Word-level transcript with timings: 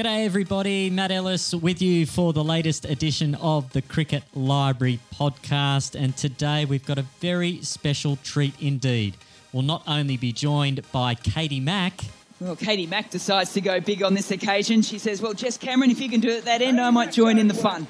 G'day, 0.00 0.24
everybody. 0.24 0.88
Matt 0.88 1.10
Ellis 1.10 1.54
with 1.54 1.82
you 1.82 2.06
for 2.06 2.32
the 2.32 2.42
latest 2.42 2.86
edition 2.86 3.34
of 3.34 3.70
the 3.74 3.82
Cricket 3.82 4.22
Library 4.32 4.98
podcast. 5.14 5.94
And 5.94 6.16
today 6.16 6.64
we've 6.64 6.86
got 6.86 6.96
a 6.96 7.04
very 7.20 7.60
special 7.60 8.16
treat 8.24 8.54
indeed. 8.58 9.18
We'll 9.52 9.62
not 9.62 9.82
only 9.86 10.16
be 10.16 10.32
joined 10.32 10.90
by 10.90 11.16
Katie 11.16 11.60
Mack. 11.60 12.00
Well, 12.40 12.56
Katie 12.56 12.86
Mack 12.86 13.10
decides 13.10 13.52
to 13.52 13.60
go 13.60 13.78
big 13.78 14.02
on 14.02 14.14
this 14.14 14.30
occasion. 14.30 14.80
She 14.80 14.98
says, 14.98 15.20
Well, 15.20 15.34
Jess 15.34 15.58
Cameron, 15.58 15.90
if 15.90 16.00
you 16.00 16.08
can 16.08 16.20
do 16.20 16.30
it 16.30 16.38
at 16.38 16.44
that 16.46 16.62
end, 16.62 16.80
I 16.80 16.88
might 16.88 17.12
join 17.12 17.36
in 17.36 17.46
the 17.46 17.52
fun. 17.52 17.86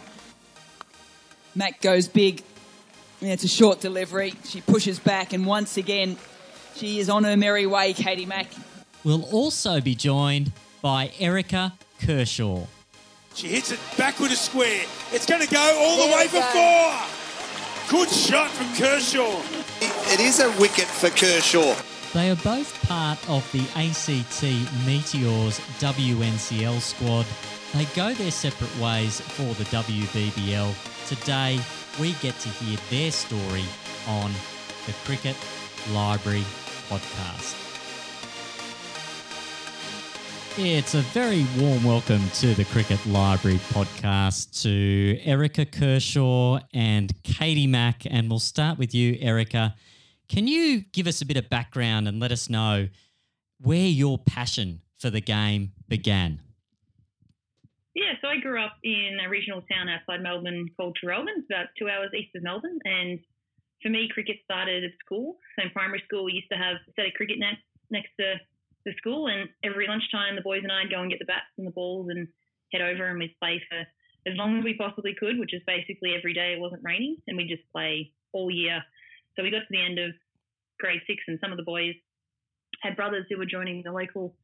Mack 1.55 1.81
goes 1.81 2.09
big. 2.09 2.43
Yeah, 3.21 3.35
it's 3.35 3.45
a 3.45 3.49
short 3.49 3.79
delivery. 3.79 4.35
She 4.47 4.63
pushes 4.63 4.99
back, 4.99 5.33
and 5.33 5.47
once 5.47 5.77
again, 5.77 6.17
she 6.75 6.99
is 6.99 7.09
on 7.09 7.23
her 7.23 7.37
merry 7.37 7.67
way, 7.67 7.93
Katie 7.93 8.27
Mack. 8.27 8.49
We'll 9.05 9.27
also 9.27 9.81
be 9.81 9.95
joined 9.95 10.51
by 10.83 11.13
Erica 11.21 11.75
Kershaw. 12.05 12.67
She 13.35 13.49
hits 13.49 13.73
it 13.73 13.79
back 13.97 14.19
with 14.19 14.33
a 14.33 14.37
square. 14.37 14.85
It's 15.13 15.27
going 15.27 15.41
to 15.41 15.49
go 15.53 15.79
all 15.81 16.07
the 16.09 16.15
way 16.15 16.27
for 16.27 16.43
four. 16.43 16.93
Good 17.89 18.09
shot 18.09 18.51
from 18.51 18.67
Kershaw. 18.77 19.41
It 20.13 20.21
is 20.21 20.41
a 20.41 20.51
wicket 20.61 20.87
for 20.87 21.11
Kershaw. 21.11 21.75
They 22.13 22.31
are 22.31 22.37
both 22.37 22.89
part 22.89 23.19
of 23.31 23.51
the 23.53 23.61
ACT 23.77 24.43
Meteors 24.85 25.61
WNCL 25.79 26.81
squad. 26.81 27.27
They 27.73 27.85
go 27.95 28.13
their 28.15 28.33
separate 28.33 28.77
ways 28.79 29.21
for 29.21 29.55
the 29.55 29.65
WBBL. 29.65 30.75
Today, 31.07 31.61
we 32.01 32.13
get 32.15 32.37
to 32.41 32.49
hear 32.49 32.79
their 32.91 33.13
story 33.13 33.65
on 34.09 34.33
the 34.87 34.93
Cricket 35.05 35.37
Library 35.93 36.45
podcast. 36.89 37.70
It's 40.63 40.95
a 40.95 41.01
very 41.01 41.47
warm 41.59 41.83
welcome 41.85 42.21
to 42.35 42.53
the 42.53 42.67
Cricket 42.67 43.05
Library 43.07 43.57
podcast 43.73 44.61
to 44.61 45.19
Erica 45.25 45.65
Kershaw 45.65 46.59
and 46.75 47.11
Katie 47.23 47.67
Mack. 47.67 48.03
And 48.05 48.29
we'll 48.29 48.41
start 48.41 48.77
with 48.77 48.95
you, 48.95 49.17
Erica. 49.23 49.75
Can 50.29 50.47
you 50.47 50.83
give 50.93 51.07
us 51.07 51.23
a 51.23 51.27
bit 51.27 51.39
of 51.39 51.49
background 51.49 52.09
and 52.09 52.21
let 52.21 52.31
us 52.31 52.51
know 52.51 52.89
where 53.59 53.87
your 53.87 54.19
passion 54.19 54.83
for 54.99 55.09
the 55.09 55.23
game 55.23 55.73
began? 55.89 56.41
Yeah, 57.95 58.13
so 58.21 58.29
I 58.29 58.39
grew 58.39 58.63
up 58.63 58.77
in 58.85 59.17
a 59.25 59.31
regional 59.31 59.63
town 59.63 59.89
outside 59.89 60.23
Melbourne 60.23 60.69
called 60.77 60.99
it's 61.03 61.47
about 61.49 61.69
two 61.79 61.89
hours 61.89 62.11
east 62.15 62.37
of 62.37 62.43
Melbourne. 62.43 62.79
And 62.85 63.19
for 63.83 63.89
me, 63.89 64.11
cricket 64.13 64.37
started 64.45 64.85
at 64.85 64.91
school. 65.03 65.39
So 65.57 65.65
in 65.65 65.71
primary 65.71 66.03
school, 66.05 66.25
we 66.25 66.35
used 66.35 66.51
to 66.53 66.59
have 66.59 66.77
a 66.87 66.93
set 66.97 67.07
of 67.07 67.15
cricket 67.15 67.39
nets 67.39 67.63
next 67.89 68.11
to 68.21 68.35
the 68.85 68.93
school, 68.97 69.29
and 69.29 69.49
every 69.65 69.87
lunchtime, 69.87 70.37
the 70.37 70.43
boys 70.43 70.63
and 70.63 70.73
I'd 70.73 70.91
go 70.91 71.01
and 71.01 71.11
get 71.11 71.19
the 71.19 71.27
bats 71.27 71.53
and 71.59 71.67
the 71.67 71.73
balls 71.73 72.09
and 72.11 72.29
head 72.73 72.83
over 72.83 73.07
and 73.07 73.19
we'd 73.19 73.37
play 73.41 73.61
for 73.69 73.79
as 74.27 74.37
long 74.37 74.59
as 74.59 74.65
we 74.65 74.75
possibly 74.75 75.15
could, 75.19 75.39
which 75.39 75.55
is 75.55 75.63
basically 75.67 76.15
every 76.17 76.35
day 76.35 76.53
it 76.53 76.61
wasn't 76.61 76.83
raining, 76.85 77.17
and 77.27 77.37
we'd 77.37 77.49
just 77.49 77.71
play 77.73 78.13
all 78.33 78.51
year. 78.51 78.83
So 79.35 79.43
we 79.43 79.51
got 79.51 79.61
to 79.61 79.71
the 79.71 79.83
end 79.83 79.99
of 79.99 80.13
grade 80.79 81.01
six, 81.07 81.23
and 81.27 81.39
some 81.41 81.53
of 81.53 81.57
the 81.57 81.65
boys 81.65 81.95
had 82.83 82.97
brothers 82.97 83.27
who 83.29 83.39
were 83.39 83.47
joining 83.47 83.83
the 83.83 83.93
local 83.93 84.35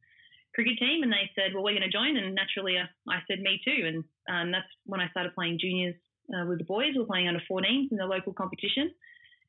cricket 0.53 0.77
team, 0.79 1.03
and 1.03 1.11
they 1.11 1.29
said, 1.35 1.53
"Well, 1.53 1.63
we're 1.63 1.77
going 1.77 1.89
to 1.89 1.89
join." 1.89 2.17
And 2.17 2.33
naturally, 2.33 2.77
uh, 2.77 2.85
I 3.09 3.19
said, 3.27 3.39
"Me 3.39 3.59
too." 3.63 3.85
And 3.85 4.03
um, 4.29 4.51
that's 4.51 4.67
when 4.85 4.99
I 4.99 5.09
started 5.09 5.35
playing 5.35 5.59
juniors 5.59 5.95
uh, 6.33 6.45
with 6.45 6.59
the 6.59 6.65
boys. 6.65 6.93
We 6.95 7.01
are 7.01 7.05
playing 7.05 7.27
under 7.27 7.41
14s 7.49 7.91
in 7.91 7.97
the 7.97 8.05
local 8.05 8.33
competition, 8.33 8.91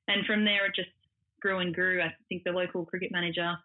and 0.08 0.26
from 0.26 0.44
there 0.44 0.66
it 0.66 0.74
just 0.76 0.90
grew 1.40 1.58
and 1.60 1.74
grew. 1.74 2.02
I 2.02 2.14
think 2.28 2.44
the 2.44 2.52
local 2.52 2.84
cricket 2.84 3.12
manager 3.12 3.56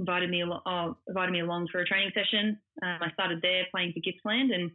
invited 0.00 0.30
me 0.30 0.42
uh, 0.42 0.92
invited 1.06 1.30
me 1.30 1.40
along 1.40 1.68
for 1.70 1.80
a 1.80 1.84
training 1.84 2.10
session. 2.14 2.58
Um, 2.82 2.98
I 3.00 3.12
started 3.12 3.40
there 3.42 3.64
playing 3.70 3.92
for 3.92 4.00
Gippsland, 4.00 4.52
and 4.52 4.70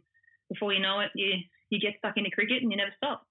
before 0.48 0.72
you 0.72 0.80
know 0.80 1.00
it, 1.00 1.10
you 1.14 1.34
you 1.68 1.80
get 1.80 1.94
stuck 1.98 2.16
into 2.16 2.30
cricket 2.30 2.62
and 2.62 2.70
you 2.70 2.78
never 2.78 2.92
stop. 2.96 3.26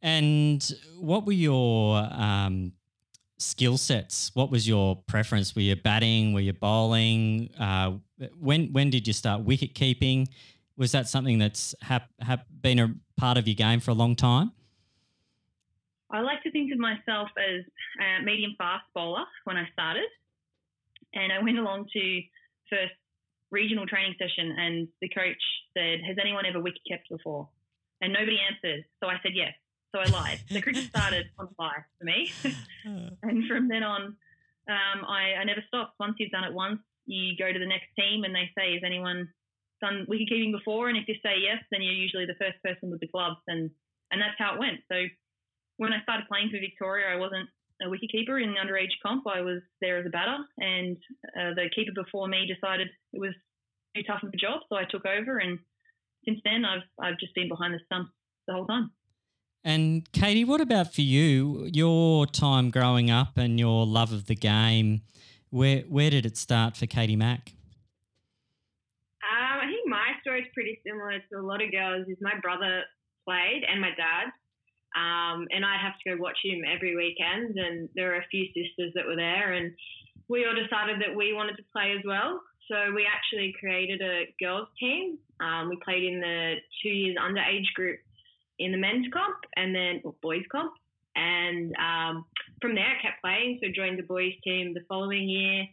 And 0.00 0.62
what 0.98 1.26
were 1.26 1.32
your 1.32 1.96
um, 1.96 2.72
skill 3.38 3.76
sets? 3.76 4.30
What 4.34 4.50
was 4.50 4.68
your 4.68 4.96
preference? 5.06 5.54
Were 5.54 5.62
you 5.62 5.76
batting? 5.76 6.32
Were 6.32 6.40
you 6.40 6.52
bowling? 6.52 7.50
Uh, 7.58 7.98
when 8.38 8.72
when 8.72 8.90
did 8.90 9.06
you 9.06 9.12
start 9.12 9.42
wicket 9.42 9.74
keeping? 9.74 10.28
Was 10.76 10.92
that 10.92 11.08
something 11.08 11.38
that's 11.38 11.74
ha- 11.82 12.08
ha- 12.22 12.42
been 12.60 12.78
a 12.78 12.94
part 13.16 13.38
of 13.38 13.46
your 13.46 13.54
game 13.54 13.80
for 13.80 13.92
a 13.92 13.94
long 13.94 14.16
time? 14.16 14.52
I 16.10 16.20
like 16.20 16.42
to 16.42 16.50
think 16.50 16.72
of 16.72 16.78
myself 16.78 17.28
as 17.38 17.64
a 18.00 18.24
medium 18.24 18.54
fast 18.58 18.84
bowler 18.94 19.24
when 19.44 19.56
I 19.56 19.68
started. 19.72 20.04
And 21.14 21.32
I 21.32 21.42
went 21.42 21.58
along 21.58 21.86
to 21.92 22.22
first 22.70 22.94
regional 23.50 23.86
training 23.86 24.14
session, 24.18 24.54
and 24.58 24.88
the 25.00 25.08
coach 25.08 25.42
said, 25.76 26.00
"Has 26.06 26.16
anyone 26.20 26.46
ever 26.46 26.60
wicket 26.60 26.82
kept 26.88 27.08
before?" 27.08 27.48
And 28.00 28.12
nobody 28.12 28.38
answered, 28.40 28.84
so 29.00 29.08
I 29.08 29.18
said 29.22 29.32
yes. 29.34 29.54
So 29.92 30.00
I 30.00 30.06
lied. 30.06 30.40
The 30.50 30.60
cricket 30.60 30.84
started 30.90 31.26
on 31.38 31.48
fire 31.56 31.86
for 31.98 32.04
me, 32.04 32.30
and 33.22 33.46
from 33.46 33.68
then 33.68 33.82
on, 33.82 34.16
um, 34.68 34.98
I, 35.06 35.34
I 35.38 35.44
never 35.44 35.62
stopped. 35.68 35.94
Once 36.00 36.16
you've 36.18 36.32
done 36.32 36.44
it 36.44 36.52
once, 36.52 36.80
you 37.06 37.36
go 37.36 37.52
to 37.52 37.58
the 37.58 37.66
next 37.66 37.94
team, 37.98 38.24
and 38.24 38.34
they 38.34 38.50
say, 38.58 38.74
"Has 38.74 38.82
anyone 38.84 39.28
done 39.80 40.06
wicket 40.08 40.28
keeping 40.28 40.52
before?" 40.52 40.88
And 40.88 40.98
if 40.98 41.06
you 41.06 41.14
say 41.22 41.38
yes, 41.40 41.62
then 41.70 41.80
you're 41.82 41.94
usually 41.94 42.26
the 42.26 42.34
first 42.34 42.60
person 42.64 42.90
with 42.90 43.00
the 43.00 43.06
gloves, 43.06 43.40
and 43.46 43.70
and 44.10 44.20
that's 44.20 44.36
how 44.38 44.54
it 44.54 44.58
went. 44.58 44.80
So 44.90 45.06
when 45.76 45.92
I 45.92 46.02
started 46.02 46.28
playing 46.28 46.50
for 46.50 46.58
Victoria, 46.58 47.06
I 47.08 47.16
wasn't 47.16 47.48
a 47.82 47.86
wicketkeeper 47.86 48.42
in 48.42 48.54
the 48.54 48.60
underage 48.60 48.92
comp. 49.04 49.24
I 49.26 49.40
was 49.40 49.60
there 49.80 49.98
as 49.98 50.06
a 50.06 50.10
batter, 50.10 50.36
and 50.58 50.96
uh, 51.38 51.54
the 51.54 51.68
keeper 51.74 51.92
before 51.94 52.28
me 52.28 52.46
decided 52.46 52.88
it 53.12 53.20
was 53.20 53.34
too 53.94 54.02
tough 54.06 54.22
of 54.22 54.30
a 54.32 54.36
job, 54.36 54.60
so 54.68 54.76
I 54.76 54.84
took 54.84 55.04
over. 55.06 55.38
And 55.38 55.58
since 56.24 56.40
then, 56.44 56.64
I've 56.64 56.82
I've 57.00 57.18
just 57.18 57.34
been 57.34 57.48
behind 57.48 57.74
the 57.74 57.80
stumps 57.86 58.12
the 58.46 58.54
whole 58.54 58.66
time. 58.66 58.90
And 59.64 60.10
Katie, 60.12 60.44
what 60.44 60.60
about 60.60 60.92
for 60.92 61.00
you? 61.00 61.70
Your 61.72 62.26
time 62.26 62.70
growing 62.70 63.10
up 63.10 63.36
and 63.36 63.58
your 63.58 63.86
love 63.86 64.12
of 64.12 64.26
the 64.26 64.34
game. 64.34 65.02
Where 65.50 65.80
where 65.88 66.10
did 66.10 66.26
it 66.26 66.36
start 66.36 66.76
for 66.76 66.86
Katie 66.86 67.16
Mack? 67.16 67.52
Um, 69.24 69.58
I 69.62 69.66
think 69.66 69.88
my 69.88 70.12
story 70.20 70.42
is 70.42 70.48
pretty 70.52 70.80
similar 70.86 71.18
to 71.18 71.38
a 71.38 71.42
lot 71.42 71.62
of 71.62 71.70
girls. 71.70 72.06
Is 72.08 72.18
my 72.20 72.38
brother 72.42 72.82
played 73.24 73.62
and 73.68 73.80
my 73.80 73.90
dad. 73.96 74.30
Um, 74.94 75.46
and 75.50 75.64
I'd 75.64 75.82
have 75.82 75.98
to 76.04 76.10
go 76.10 76.22
watch 76.22 76.38
him 76.42 76.62
every 76.64 76.96
weekend. 76.96 77.58
And 77.58 77.88
there 77.94 78.08
were 78.08 78.22
a 78.22 78.26
few 78.30 78.46
sisters 78.46 78.92
that 78.94 79.06
were 79.06 79.16
there, 79.16 79.52
and 79.52 79.72
we 80.28 80.46
all 80.46 80.54
decided 80.54 81.00
that 81.00 81.14
we 81.14 81.32
wanted 81.32 81.56
to 81.56 81.64
play 81.72 81.94
as 81.96 82.04
well. 82.04 82.40
So 82.68 82.92
we 82.94 83.06
actually 83.06 83.54
created 83.58 84.00
a 84.00 84.32
girls 84.40 84.68
team. 84.80 85.18
Um, 85.40 85.68
we 85.68 85.76
played 85.84 86.04
in 86.04 86.20
the 86.20 86.54
two 86.82 86.88
years 86.88 87.16
underage 87.20 87.70
group 87.74 87.98
in 88.58 88.72
the 88.72 88.78
men's 88.78 89.06
comp 89.12 89.36
and 89.56 89.74
then 89.74 90.00
well, 90.02 90.16
boys 90.22 90.44
comp. 90.50 90.72
And 91.16 91.74
um, 91.76 92.24
from 92.60 92.74
there, 92.74 92.86
I 92.86 93.02
kept 93.02 93.20
playing. 93.22 93.60
So 93.62 93.68
joined 93.74 93.98
the 93.98 94.04
boys 94.04 94.32
team 94.42 94.72
the 94.72 94.80
following 94.88 95.28
year. 95.28 95.66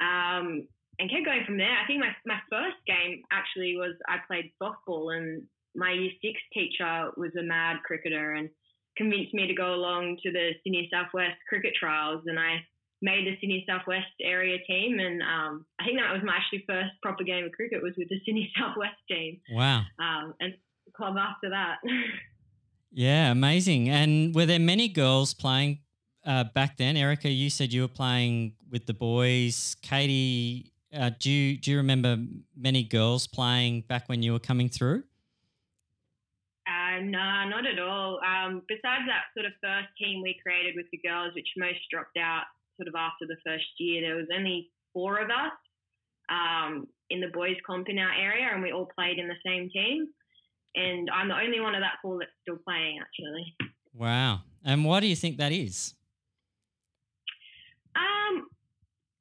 Um, 0.00 0.68
and 0.98 1.10
kept 1.10 1.24
going 1.24 1.44
from 1.44 1.58
there. 1.58 1.72
I 1.72 1.86
think 1.86 2.00
my, 2.00 2.14
my 2.24 2.38
first 2.48 2.76
game 2.86 3.22
actually 3.32 3.76
was 3.76 3.94
I 4.08 4.18
played 4.28 4.52
softball 4.62 5.16
and 5.16 5.42
my 5.74 5.92
year 5.92 6.10
six 6.22 6.40
teacher 6.52 7.10
was 7.16 7.30
a 7.38 7.42
mad 7.42 7.78
cricketer 7.84 8.32
and 8.32 8.48
convinced 8.96 9.34
me 9.34 9.46
to 9.46 9.54
go 9.54 9.74
along 9.74 10.18
to 10.22 10.30
the 10.30 10.50
Sydney 10.62 10.88
Southwest 10.92 11.36
cricket 11.48 11.72
trials, 11.78 12.22
and 12.26 12.38
I 12.38 12.64
made 13.02 13.26
the 13.26 13.36
Sydney 13.40 13.64
Southwest 13.68 14.06
area 14.22 14.58
team. 14.66 14.98
And 14.98 15.22
um, 15.22 15.66
I 15.80 15.84
think 15.84 15.98
that 15.98 16.12
was 16.12 16.22
my 16.24 16.36
actually 16.36 16.64
first 16.66 16.90
proper 17.02 17.24
game 17.24 17.44
of 17.44 17.52
cricket 17.52 17.82
was 17.82 17.92
with 17.98 18.08
the 18.08 18.20
Sydney 18.24 18.50
Southwest 18.58 18.96
team. 19.08 19.40
Wow! 19.50 19.82
Um, 19.98 20.34
and 20.40 20.54
club 20.96 21.16
after 21.18 21.50
that. 21.50 21.76
yeah, 22.92 23.30
amazing. 23.30 23.88
And 23.88 24.34
were 24.34 24.46
there 24.46 24.58
many 24.58 24.88
girls 24.88 25.34
playing 25.34 25.80
uh, 26.24 26.44
back 26.54 26.76
then? 26.76 26.96
Erica, 26.96 27.28
you 27.28 27.50
said 27.50 27.72
you 27.72 27.82
were 27.82 27.88
playing 27.88 28.54
with 28.70 28.86
the 28.86 28.94
boys. 28.94 29.76
Katie, 29.82 30.72
uh, 30.96 31.10
do 31.18 31.30
you 31.30 31.58
do 31.58 31.72
you 31.72 31.76
remember 31.78 32.18
many 32.56 32.84
girls 32.84 33.26
playing 33.26 33.82
back 33.82 34.08
when 34.08 34.22
you 34.22 34.32
were 34.32 34.38
coming 34.40 34.68
through? 34.68 35.04
No, 37.00 37.48
not 37.48 37.66
at 37.66 37.78
all. 37.78 38.20
Um, 38.24 38.62
besides 38.68 39.04
that 39.06 39.30
sort 39.34 39.46
of 39.46 39.52
first 39.62 39.88
team 39.98 40.22
we 40.22 40.38
created 40.42 40.74
with 40.76 40.86
the 40.92 40.98
girls, 40.98 41.34
which 41.34 41.48
most 41.56 41.80
dropped 41.90 42.16
out 42.16 42.44
sort 42.76 42.88
of 42.88 42.94
after 42.94 43.26
the 43.26 43.36
first 43.46 43.66
year, 43.78 44.02
there 44.02 44.16
was 44.16 44.26
only 44.34 44.70
four 44.92 45.20
of 45.20 45.30
us 45.30 45.52
um, 46.28 46.86
in 47.10 47.20
the 47.20 47.28
boys' 47.28 47.56
comp 47.66 47.88
in 47.88 47.98
our 47.98 48.12
area, 48.12 48.48
and 48.52 48.62
we 48.62 48.72
all 48.72 48.88
played 48.94 49.18
in 49.18 49.28
the 49.28 49.40
same 49.44 49.70
team. 49.70 50.08
And 50.74 51.08
I'm 51.10 51.28
the 51.28 51.38
only 51.38 51.60
one 51.60 51.74
of 51.74 51.82
that 51.82 51.98
four 52.02 52.18
that's 52.18 52.32
still 52.42 52.58
playing, 52.66 52.98
actually. 53.00 53.54
Wow. 53.94 54.40
And 54.64 54.84
why 54.84 55.00
do 55.00 55.06
you 55.06 55.16
think 55.16 55.36
that 55.36 55.52
is? 55.52 55.94
Um, 57.94 58.46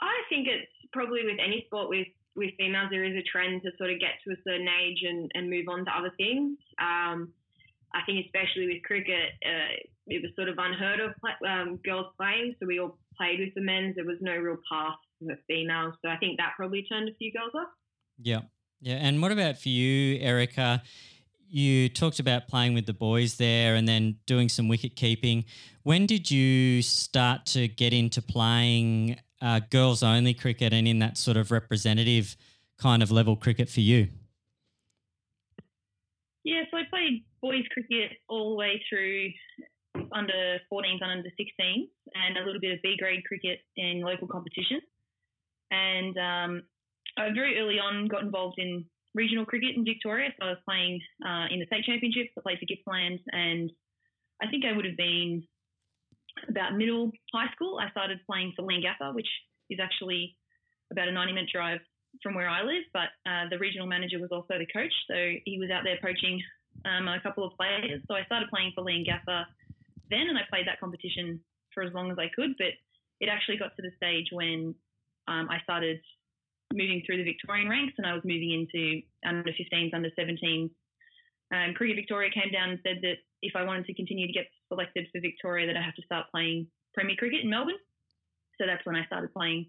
I 0.02 0.18
think 0.30 0.48
it's 0.48 0.72
probably 0.92 1.24
with 1.24 1.38
any 1.40 1.64
sport 1.68 1.90
with 1.90 2.08
with 2.36 2.52
females, 2.58 2.88
there 2.90 3.04
is 3.04 3.16
a 3.16 3.22
trend 3.22 3.62
to 3.62 3.70
sort 3.78 3.92
of 3.92 4.00
get 4.00 4.18
to 4.26 4.34
a 4.34 4.42
certain 4.44 4.68
age 4.68 5.04
and, 5.08 5.32
and 5.36 5.50
move 5.50 5.68
on 5.70 5.86
to 5.86 5.92
other 5.92 6.12
things. 6.18 6.58
Um, 6.82 7.32
I 7.94 8.02
think 8.06 8.26
especially 8.26 8.68
with 8.68 8.84
cricket, 8.84 9.32
uh, 9.46 9.78
it 10.08 10.22
was 10.22 10.32
sort 10.36 10.50
of 10.50 10.56
unheard 10.58 11.00
of 11.00 11.14
um, 11.48 11.80
girls 11.86 12.08
playing, 12.18 12.56
so 12.60 12.66
we 12.66 12.80
all 12.80 12.98
played 13.16 13.40
with 13.40 13.54
the 13.56 13.62
men. 13.62 13.94
There 13.96 14.06
was 14.06 14.18
no 14.22 14.36
real 14.36 14.58
path 14.70 14.96
for 15.20 15.36
females, 15.48 15.94
so 16.02 16.10
I 16.10 16.18
think 16.18 16.38
that 16.38 16.54
probably 16.56 16.84
turned 16.84 17.10
a 17.10 17.14
few 17.16 17.32
girls 17.32 17.52
off. 17.56 17.70
Yeah, 18.20 18.42
Yeah, 18.82 18.96
and 18.96 19.22
what 19.22 19.32
about 19.32 19.58
for 19.60 19.70
you, 19.70 20.20
Erica? 20.20 20.82
You 21.48 21.88
talked 21.88 22.20
about 22.20 22.48
playing 22.48 22.74
with 22.74 22.88
the 22.88 22.94
boys 22.94 23.36
there 23.36 23.76
and 23.76 23.88
then 23.88 24.18
doing 24.26 24.50
some 24.50 24.68
wicket 24.68 24.96
keeping. 24.96 25.46
When 25.84 26.08
did 26.08 26.32
you 26.32 26.82
start 26.82 27.46
to 27.48 27.68
get 27.68 27.94
into 27.94 28.24
playing 28.24 29.20
uh, 29.40 29.60
girls 29.70 30.02
only 30.02 30.34
cricket 30.34 30.74
and 30.74 30.88
in 30.88 31.00
that 31.00 31.18
sort 31.18 31.38
of 31.38 31.52
representative 31.52 32.36
kind 32.80 33.04
of 33.04 33.12
level 33.12 33.36
cricket 33.36 33.70
for 33.70 33.82
you? 33.82 34.10
Yeah, 36.44 36.64
so 36.70 36.78
I 36.78 36.84
played 36.90 37.24
boys 37.42 37.64
cricket 37.72 38.12
all 38.28 38.52
the 38.52 38.56
way 38.56 38.82
through 38.90 39.32
under 40.12 40.60
14s 40.72 41.02
and 41.02 41.12
under 41.12 41.30
16s, 41.30 41.88
and 42.14 42.38
a 42.38 42.46
little 42.46 42.60
bit 42.60 42.74
of 42.74 42.82
B 42.82 42.96
grade 43.00 43.24
cricket 43.26 43.60
in 43.78 44.02
local 44.02 44.28
competition. 44.28 44.82
And 45.72 46.18
um, 46.18 46.64
I 47.18 47.30
very 47.34 47.60
early 47.60 47.80
on 47.80 48.08
got 48.08 48.24
involved 48.24 48.56
in 48.58 48.86
regional 49.16 49.46
cricket 49.46 49.76
in 49.76 49.86
Victoria. 49.86 50.30
So 50.40 50.48
I 50.48 50.50
was 50.50 50.60
playing 50.68 51.00
uh, 51.26 51.46
in 51.50 51.60
the 51.60 51.66
state 51.68 51.86
championships. 51.86 52.30
I 52.38 52.42
played 52.42 52.60
for 52.60 52.66
Gippsland, 52.66 53.20
and 53.32 53.72
I 54.42 54.50
think 54.50 54.66
I 54.66 54.76
would 54.76 54.86
have 54.86 54.98
been 54.98 55.44
about 56.50 56.76
middle 56.76 57.12
high 57.34 57.52
school. 57.54 57.80
I 57.80 57.90
started 57.92 58.20
playing 58.30 58.54
for 58.56 58.64
Leongatha, 58.64 59.14
which 59.14 59.30
is 59.70 59.80
actually 59.82 60.36
about 60.92 61.08
a 61.08 61.12
90 61.12 61.34
minute 61.34 61.50
drive 61.54 61.80
from 62.22 62.36
where 62.36 62.50
I 62.50 62.62
live. 62.62 62.84
But 62.94 63.10
uh, 63.26 63.50
the 63.50 63.58
regional 63.58 63.88
manager 63.88 64.20
was 64.20 64.32
also 64.32 64.60
the 64.60 64.68
coach, 64.68 64.94
so 65.08 65.16
he 65.46 65.58
was 65.60 65.70
out 65.72 65.84
there 65.84 65.98
poaching 66.02 66.42
um, 66.86 67.08
a 67.08 67.22
couple 67.22 67.46
of 67.46 67.54
players. 67.58 68.02
So 68.08 68.16
I 68.16 68.26
started 68.26 68.50
playing 68.50 68.74
for 68.76 68.84
Leongatha 68.84 69.46
then, 70.10 70.28
and 70.30 70.38
I 70.38 70.42
played 70.50 70.68
that 70.68 70.80
competition 70.80 71.40
for 71.74 71.84
as 71.84 71.94
long 71.94 72.12
as 72.12 72.18
I 72.20 72.30
could. 72.36 72.56
But 72.58 72.76
it 73.20 73.30
actually 73.30 73.58
got 73.58 73.76
to 73.76 73.82
the 73.82 73.92
stage 73.96 74.28
when 74.32 74.76
um, 75.28 75.48
I 75.50 75.60
started 75.64 76.00
moving 76.74 77.02
through 77.06 77.18
the 77.18 77.24
Victorian 77.24 77.70
ranks, 77.70 77.94
and 77.98 78.06
I 78.06 78.14
was 78.14 78.24
moving 78.26 78.52
into 78.52 79.02
under 79.26 79.52
15s, 79.52 79.94
under 79.94 80.10
17s. 80.18 80.70
Um, 81.54 81.74
Cricket 81.76 81.98
Victoria 81.98 82.32
came 82.34 82.52
down 82.52 82.72
and 82.72 82.80
said 82.84 82.98
that 83.04 83.22
if 83.42 83.56
I 83.56 83.64
wanted 83.64 83.86
to 83.86 83.94
continue 83.94 84.26
to 84.26 84.34
get 84.34 84.48
selected 84.70 85.08
for 85.12 85.22
Victoria, 85.22 85.68
that 85.68 85.78
I 85.78 85.82
have 85.82 85.96
to 85.96 86.02
start 86.04 86.32
playing 86.32 86.68
Premier 86.94 87.16
Cricket 87.16 87.44
in 87.44 87.50
Melbourne. 87.50 87.80
So 88.58 88.66
that's 88.66 88.86
when 88.86 88.96
I 88.96 89.06
started 89.06 89.34
playing 89.34 89.68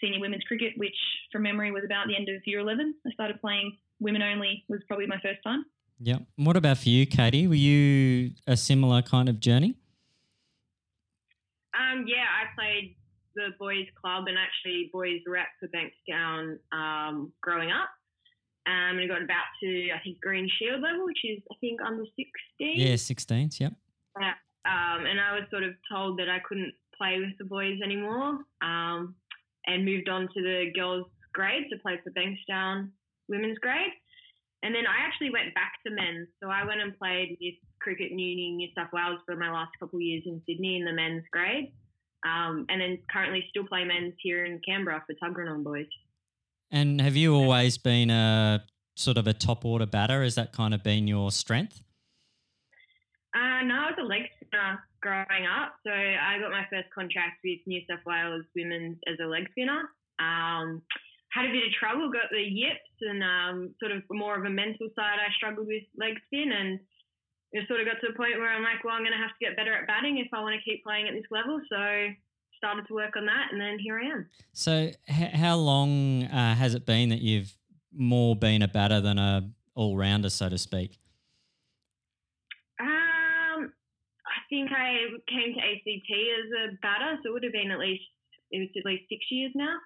senior 0.00 0.20
women's 0.20 0.44
cricket, 0.44 0.72
which 0.76 0.96
from 1.32 1.42
memory 1.42 1.70
was 1.70 1.82
about 1.84 2.06
the 2.08 2.16
end 2.16 2.28
of 2.28 2.42
year 2.46 2.60
11. 2.60 2.94
I 3.06 3.10
started 3.10 3.40
playing 3.40 3.76
women 4.00 4.22
only, 4.22 4.64
was 4.68 4.80
probably 4.88 5.06
my 5.06 5.18
first 5.22 5.42
time. 5.44 5.64
Yeah. 5.98 6.18
What 6.36 6.56
about 6.56 6.78
for 6.78 6.88
you, 6.88 7.06
Katie? 7.06 7.46
Were 7.46 7.54
you 7.54 8.32
a 8.46 8.56
similar 8.56 9.02
kind 9.02 9.28
of 9.28 9.40
journey? 9.40 9.76
Um, 11.74 12.04
yeah, 12.06 12.24
I 12.24 12.54
played 12.54 12.96
the 13.34 13.48
boys 13.58 13.86
club 14.00 14.24
and 14.28 14.36
actually 14.38 14.90
boys 14.92 15.20
rep 15.26 15.48
for 15.60 15.68
Bankstown 15.68 16.58
um, 16.72 17.32
growing 17.42 17.70
up. 17.70 17.88
Um, 18.66 18.98
and 18.98 19.00
I 19.00 19.06
got 19.06 19.22
about 19.22 19.46
to, 19.62 19.90
I 19.94 20.00
think, 20.02 20.20
Green 20.20 20.48
Shield 20.58 20.82
level, 20.82 21.04
which 21.04 21.20
is, 21.24 21.38
I 21.52 21.54
think, 21.60 21.80
under 21.86 22.02
16. 22.04 22.26
Yeah, 22.58 22.94
16s, 22.94 23.60
yep. 23.60 23.72
Yeah. 24.20 24.32
Um, 24.66 25.06
and 25.06 25.20
I 25.20 25.34
was 25.34 25.44
sort 25.50 25.62
of 25.62 25.74
told 25.90 26.18
that 26.18 26.28
I 26.28 26.40
couldn't 26.40 26.72
play 26.98 27.20
with 27.20 27.38
the 27.38 27.44
boys 27.44 27.78
anymore 27.84 28.38
um, 28.62 29.14
and 29.66 29.84
moved 29.84 30.08
on 30.08 30.22
to 30.22 30.42
the 30.42 30.70
girls' 30.74 31.06
grade 31.32 31.64
to 31.70 31.78
play 31.78 31.98
for 32.02 32.10
Bankstown 32.10 32.90
women's 33.28 33.58
grade. 33.58 33.92
And 34.62 34.74
then 34.74 34.84
I 34.86 35.06
actually 35.06 35.30
went 35.30 35.54
back 35.54 35.74
to 35.86 35.92
men's. 35.92 36.28
So 36.42 36.48
I 36.48 36.64
went 36.64 36.80
and 36.80 36.96
played 36.98 37.36
youth 37.40 37.58
cricket 37.80 38.10
in 38.10 38.18
Uni, 38.18 38.52
New 38.52 38.68
South 38.76 38.88
Wales 38.92 39.20
for 39.26 39.36
my 39.36 39.50
last 39.52 39.70
couple 39.78 39.98
of 39.98 40.02
years 40.02 40.22
in 40.26 40.40
Sydney 40.46 40.76
in 40.76 40.84
the 40.84 40.92
men's 40.92 41.24
grade. 41.30 41.72
Um, 42.24 42.66
and 42.68 42.80
then 42.80 42.98
currently 43.12 43.44
still 43.50 43.64
play 43.64 43.84
men's 43.84 44.14
here 44.20 44.44
in 44.44 44.60
Canberra 44.66 45.04
for 45.06 45.14
Tuggeranong 45.14 45.62
boys. 45.62 45.86
And 46.70 47.00
have 47.00 47.14
you 47.14 47.34
always 47.34 47.78
been 47.78 48.10
a 48.10 48.64
sort 48.96 49.18
of 49.18 49.26
a 49.26 49.32
top 49.32 49.64
order 49.64 49.86
batter? 49.86 50.22
Has 50.22 50.34
that 50.34 50.52
kind 50.52 50.74
of 50.74 50.82
been 50.82 51.06
your 51.06 51.30
strength? 51.30 51.82
Uh, 53.34 53.62
no, 53.64 53.74
I 53.74 53.90
was 53.90 53.98
a 54.00 54.04
leg 54.04 54.22
spinner 54.46 54.80
growing 55.00 55.46
up. 55.46 55.74
So 55.84 55.90
I 55.92 56.38
got 56.40 56.50
my 56.50 56.66
first 56.70 56.88
contract 56.94 57.40
with 57.44 57.60
New 57.66 57.80
South 57.88 58.04
Wales 58.06 58.44
Women's 58.54 58.98
as 59.06 59.16
a 59.22 59.26
leg 59.26 59.48
spinner. 59.52 59.90
Um, 60.18 60.82
had 61.30 61.46
a 61.46 61.52
bit 61.52 61.66
of 61.66 61.72
trouble, 61.78 62.10
got 62.10 62.30
the 62.30 62.40
yips, 62.40 62.96
and 63.02 63.22
um, 63.22 63.74
sort 63.78 63.92
of 63.92 64.02
more 64.10 64.38
of 64.38 64.44
a 64.44 64.50
mental 64.50 64.88
side. 64.96 65.20
I 65.20 65.32
struggled 65.36 65.66
with 65.66 65.84
leg 65.96 66.14
spin, 66.26 66.52
and 66.52 66.80
it 67.52 67.68
sort 67.68 67.80
of 67.80 67.86
got 67.86 68.00
to 68.00 68.12
a 68.12 68.16
point 68.16 68.38
where 68.38 68.48
I'm 68.48 68.62
like, 68.62 68.84
well, 68.84 68.94
I'm 68.94 69.02
going 69.02 69.12
to 69.12 69.18
have 69.18 69.36
to 69.36 69.44
get 69.44 69.56
better 69.56 69.74
at 69.74 69.86
batting 69.86 70.18
if 70.18 70.28
I 70.32 70.40
want 70.40 70.56
to 70.56 70.62
keep 70.64 70.82
playing 70.82 71.08
at 71.08 71.14
this 71.14 71.28
level. 71.30 71.60
So 71.68 72.08
started 72.56 72.86
to 72.88 72.94
work 72.94 73.16
on 73.16 73.26
that, 73.26 73.52
and 73.52 73.60
then 73.60 73.78
here 73.78 73.98
I 73.98 74.06
am. 74.06 74.26
So, 74.52 74.90
h- 75.08 75.34
how 75.34 75.56
long 75.56 76.24
uh, 76.24 76.54
has 76.54 76.74
it 76.74 76.86
been 76.86 77.10
that 77.10 77.20
you've 77.20 77.54
more 77.92 78.34
been 78.34 78.62
a 78.62 78.68
batter 78.68 79.00
than 79.00 79.18
a 79.18 79.50
all 79.74 79.96
rounder, 79.96 80.30
so 80.30 80.48
to 80.48 80.58
speak? 80.58 80.98
Um, 82.80 83.72
I 84.26 84.35
think 84.48 84.70
I 84.72 84.96
came 85.28 85.54
to 85.54 85.60
ACT 85.60 86.10
as 86.10 86.72
a 86.72 86.76
batter, 86.82 87.18
so 87.22 87.30
it 87.30 87.32
would 87.32 87.44
have 87.44 87.52
been 87.52 87.70
at 87.70 87.78
least 87.78 88.04
it 88.50 88.58
was 88.60 88.68
at 88.76 88.86
least 88.86 89.04
six 89.08 89.24
years 89.30 89.52
now. 89.54 89.76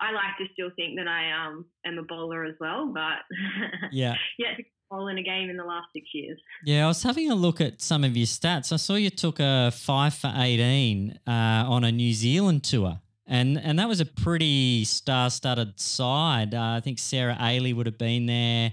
I 0.00 0.12
like 0.12 0.36
to 0.38 0.52
still 0.52 0.70
think 0.74 0.98
that 0.98 1.06
I 1.06 1.46
um, 1.46 1.66
am 1.86 1.98
a 1.98 2.02
bowler 2.02 2.44
as 2.44 2.54
well, 2.58 2.90
but 2.92 3.22
yeah, 3.92 4.14
yeah, 4.38 4.54
bowl 4.90 5.08
in 5.08 5.18
a 5.18 5.22
game 5.22 5.48
in 5.50 5.56
the 5.56 5.64
last 5.64 5.86
six 5.92 6.06
years. 6.12 6.38
Yeah, 6.64 6.84
I 6.84 6.88
was 6.88 7.02
having 7.02 7.30
a 7.30 7.34
look 7.34 7.60
at 7.60 7.80
some 7.80 8.02
of 8.04 8.16
your 8.16 8.26
stats. 8.26 8.72
I 8.72 8.76
saw 8.76 8.94
you 8.94 9.10
took 9.10 9.38
a 9.38 9.70
five 9.70 10.14
for 10.14 10.32
eighteen 10.36 11.18
uh, 11.26 11.64
on 11.68 11.84
a 11.84 11.92
New 11.92 12.12
Zealand 12.12 12.64
tour. 12.64 13.00
And, 13.24 13.56
and 13.56 13.78
that 13.78 13.88
was 13.88 14.00
a 14.00 14.04
pretty 14.04 14.84
star-studded 14.84 15.80
side. 15.80 16.54
Uh, 16.54 16.74
I 16.76 16.80
think 16.80 16.98
Sarah 16.98 17.36
Aley 17.40 17.74
would 17.74 17.86
have 17.86 17.96
been 17.96 18.26
there, 18.26 18.72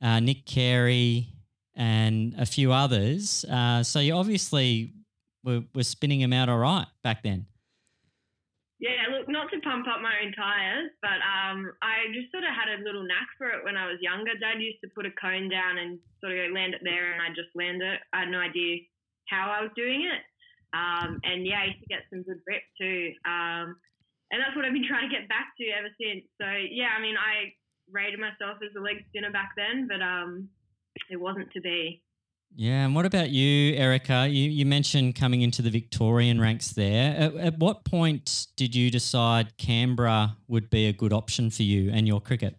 uh, 0.00 0.18
Nick 0.18 0.44
Carey, 0.44 1.28
and 1.74 2.34
a 2.38 2.46
few 2.46 2.72
others. 2.72 3.44
Uh, 3.44 3.82
so 3.82 4.00
you 4.00 4.14
obviously 4.14 4.92
were, 5.44 5.62
were 5.74 5.82
spinning 5.82 6.20
them 6.20 6.32
out 6.32 6.48
all 6.48 6.58
right 6.58 6.86
back 7.02 7.22
then. 7.22 7.46
Yeah, 8.82 9.06
look, 9.14 9.30
not 9.30 9.46
to 9.54 9.62
pump 9.62 9.86
up 9.86 10.02
my 10.02 10.10
own 10.26 10.34
tires, 10.34 10.90
but 10.98 11.22
um, 11.22 11.70
I 11.86 12.10
just 12.10 12.34
sort 12.34 12.42
of 12.42 12.50
had 12.50 12.66
a 12.66 12.82
little 12.82 13.06
knack 13.06 13.30
for 13.38 13.46
it 13.46 13.62
when 13.62 13.78
I 13.78 13.86
was 13.86 14.02
younger. 14.02 14.34
Dad 14.34 14.58
used 14.58 14.82
to 14.82 14.90
put 14.90 15.06
a 15.06 15.14
cone 15.14 15.46
down 15.46 15.78
and 15.78 16.02
sort 16.18 16.34
of 16.34 16.50
land 16.50 16.74
it 16.74 16.82
there, 16.82 17.14
and 17.14 17.22
I 17.22 17.30
just 17.30 17.54
land 17.54 17.78
it. 17.78 18.02
I 18.10 18.26
had 18.26 18.34
no 18.34 18.42
idea 18.42 18.82
how 19.30 19.54
I 19.54 19.62
was 19.62 19.70
doing 19.78 20.02
it. 20.02 20.26
Um, 20.74 21.22
and 21.22 21.46
yeah, 21.46 21.62
I 21.62 21.70
used 21.70 21.84
to 21.84 21.94
get 21.94 22.10
some 22.10 22.26
good 22.26 22.42
grip 22.42 22.66
too. 22.74 23.14
Um, 23.22 23.78
and 24.34 24.42
that's 24.42 24.56
what 24.56 24.66
I've 24.66 24.74
been 24.74 24.88
trying 24.90 25.06
to 25.06 25.14
get 25.14 25.30
back 25.30 25.54
to 25.62 25.64
ever 25.70 25.92
since. 26.00 26.26
So 26.42 26.50
yeah, 26.50 26.90
I 26.90 26.98
mean, 26.98 27.14
I 27.14 27.54
rated 27.86 28.18
myself 28.18 28.58
as 28.66 28.74
a 28.74 28.82
leg 28.82 29.04
spinner 29.14 29.30
back 29.30 29.54
then, 29.54 29.86
but 29.86 30.02
um, 30.02 30.48
it 31.10 31.20
wasn't 31.20 31.50
to 31.52 31.60
be. 31.60 32.02
Yeah, 32.54 32.84
and 32.84 32.94
what 32.94 33.06
about 33.06 33.30
you, 33.30 33.74
Erica? 33.76 34.28
You, 34.28 34.50
you 34.50 34.66
mentioned 34.66 35.14
coming 35.14 35.40
into 35.40 35.62
the 35.62 35.70
Victorian 35.70 36.38
ranks 36.38 36.72
there. 36.72 37.16
At, 37.16 37.34
at, 37.36 37.58
what 37.58 37.84
point 37.84 38.48
did 38.56 38.74
you 38.74 38.90
decide 38.90 39.56
Canberra 39.56 40.36
would 40.48 40.68
be 40.68 40.86
a 40.86 40.92
good 40.92 41.14
option 41.14 41.50
for 41.50 41.62
you 41.62 41.90
and 41.90 42.06
your 42.06 42.20
cricket? 42.20 42.56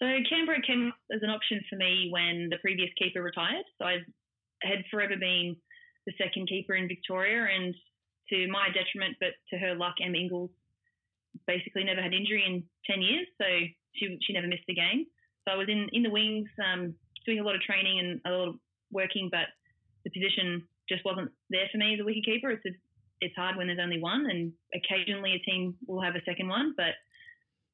So 0.00 0.06
Canberra 0.28 0.62
came 0.66 0.88
up 0.88 0.94
as 1.14 1.22
an 1.22 1.30
option 1.30 1.60
for 1.70 1.76
me 1.76 2.08
when 2.10 2.48
the 2.50 2.56
previous 2.58 2.90
keeper 2.98 3.22
retired. 3.22 3.64
So 3.78 3.84
I 3.84 3.98
had 4.62 4.82
forever 4.90 5.14
been 5.20 5.54
the 6.06 6.12
second 6.18 6.48
keeper 6.48 6.74
in 6.74 6.88
Victoria, 6.88 7.46
and 7.54 7.74
to 8.30 8.48
my 8.48 8.68
detriment, 8.74 9.16
but 9.20 9.34
to 9.50 9.58
her 9.58 9.74
luck, 9.74 9.94
Em 10.02 10.14
Inglis 10.14 10.50
basically 11.46 11.84
never 11.84 12.02
had 12.02 12.14
injury 12.14 12.42
in 12.46 12.64
ten 12.84 13.02
years, 13.02 13.26
so 13.38 13.44
she 13.94 14.18
she 14.22 14.32
never 14.32 14.48
missed 14.48 14.68
a 14.68 14.74
game. 14.74 15.06
So 15.46 15.54
I 15.54 15.56
was 15.56 15.68
in 15.68 15.88
in 15.92 16.02
the 16.02 16.10
wings. 16.10 16.48
Um, 16.58 16.94
doing 17.26 17.40
a 17.40 17.44
lot 17.44 17.54
of 17.54 17.60
training 17.60 17.98
and 17.98 18.20
a 18.24 18.36
lot 18.36 18.48
of 18.48 18.54
working, 18.90 19.28
but 19.30 19.52
the 20.04 20.10
position 20.10 20.66
just 20.88 21.04
wasn't 21.04 21.30
there 21.50 21.68
for 21.70 21.78
me 21.78 21.94
as 21.94 22.00
a 22.00 22.02
wicketkeeper. 22.02 22.54
It's 22.54 22.66
a, 22.66 22.70
it's 23.20 23.36
hard 23.36 23.56
when 23.56 23.66
there's 23.66 23.78
only 23.82 24.00
one, 24.00 24.26
and 24.28 24.52
occasionally 24.74 25.34
a 25.34 25.50
team 25.50 25.76
will 25.86 26.00
have 26.02 26.16
a 26.16 26.24
second 26.24 26.48
one. 26.48 26.74
But 26.76 26.96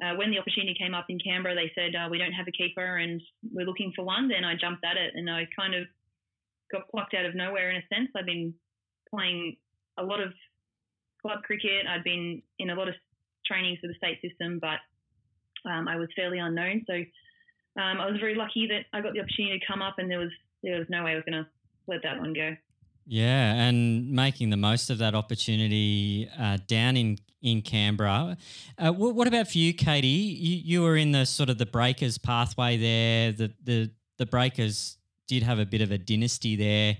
uh, 0.04 0.16
when 0.16 0.30
the 0.30 0.38
opportunity 0.38 0.74
came 0.78 0.94
up 0.94 1.06
in 1.08 1.18
Canberra, 1.18 1.54
they 1.54 1.72
said 1.74 1.94
uh, 1.94 2.08
we 2.10 2.18
don't 2.18 2.32
have 2.32 2.48
a 2.48 2.52
keeper 2.52 2.96
and 2.96 3.22
we're 3.52 3.66
looking 3.66 3.92
for 3.94 4.04
one. 4.04 4.28
Then 4.28 4.44
I 4.44 4.54
jumped 4.60 4.84
at 4.84 4.96
it, 4.96 5.12
and 5.14 5.30
I 5.30 5.46
kind 5.58 5.74
of 5.74 5.86
got 6.70 6.88
plucked 6.90 7.14
out 7.14 7.24
of 7.24 7.34
nowhere 7.34 7.70
in 7.70 7.76
a 7.76 7.94
sense. 7.94 8.10
I've 8.16 8.26
been 8.26 8.52
playing 9.08 9.56
a 9.98 10.02
lot 10.02 10.20
of 10.20 10.32
club 11.22 11.42
cricket. 11.44 11.86
I'd 11.88 12.04
been 12.04 12.42
in 12.58 12.70
a 12.70 12.74
lot 12.74 12.88
of 12.88 12.94
trainings 13.46 13.78
for 13.80 13.86
the 13.86 13.94
state 13.94 14.18
system, 14.20 14.58
but 14.60 14.82
um, 15.70 15.86
I 15.88 15.96
was 15.96 16.08
fairly 16.16 16.38
unknown. 16.38 16.84
So 16.86 17.04
um, 17.76 18.00
I 18.00 18.10
was 18.10 18.18
very 18.20 18.34
lucky 18.34 18.66
that 18.68 18.86
I 18.92 19.00
got 19.00 19.12
the 19.12 19.20
opportunity 19.20 19.58
to 19.58 19.66
come 19.66 19.82
up, 19.82 19.98
and 19.98 20.10
there 20.10 20.18
was 20.18 20.30
there 20.62 20.78
was 20.78 20.86
no 20.88 21.04
way 21.04 21.12
I 21.12 21.14
was 21.16 21.24
going 21.24 21.44
to 21.44 21.48
let 21.86 22.02
that 22.02 22.18
one 22.18 22.32
go. 22.32 22.56
Yeah, 23.06 23.54
and 23.54 24.10
making 24.10 24.50
the 24.50 24.56
most 24.56 24.90
of 24.90 24.98
that 24.98 25.14
opportunity 25.14 26.28
uh, 26.38 26.58
down 26.66 26.96
in 26.96 27.18
in 27.42 27.62
Canberra. 27.62 28.36
Uh, 28.76 28.90
what, 28.90 29.14
what, 29.14 29.28
about 29.28 29.48
for 29.48 29.58
you, 29.58 29.72
Katie? 29.72 30.08
You, 30.08 30.56
you 30.64 30.82
were 30.82 30.96
in 30.96 31.12
the 31.12 31.24
sort 31.24 31.48
of 31.48 31.58
the 31.58 31.66
Breakers 31.66 32.18
pathway 32.18 32.76
there. 32.76 33.32
The 33.32 33.52
the 33.62 33.90
the 34.18 34.26
Breakers 34.26 34.96
did 35.28 35.42
have 35.42 35.58
a 35.58 35.66
bit 35.66 35.82
of 35.82 35.92
a 35.92 35.98
dynasty 35.98 36.56
there. 36.56 36.96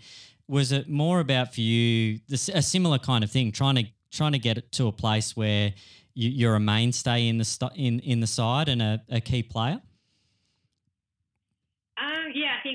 Was 0.46 0.70
it 0.70 0.88
more 0.88 1.20
about 1.20 1.54
for 1.54 1.60
you 1.60 2.20
a 2.28 2.62
similar 2.62 2.98
kind 2.98 3.24
of 3.24 3.30
thing, 3.30 3.50
trying 3.50 3.76
to 3.76 3.84
trying 4.12 4.32
to 4.32 4.38
get 4.38 4.58
it 4.58 4.70
to 4.72 4.86
a 4.86 4.92
place 4.92 5.36
where 5.36 5.74
you, 6.14 6.30
you're 6.30 6.54
a 6.54 6.60
mainstay 6.60 7.26
in 7.26 7.38
the 7.38 7.44
st- 7.44 7.72
in 7.74 7.98
in 8.00 8.20
the 8.20 8.26
side 8.28 8.68
and 8.68 8.80
a, 8.80 9.02
a 9.08 9.20
key 9.20 9.42
player? 9.42 9.80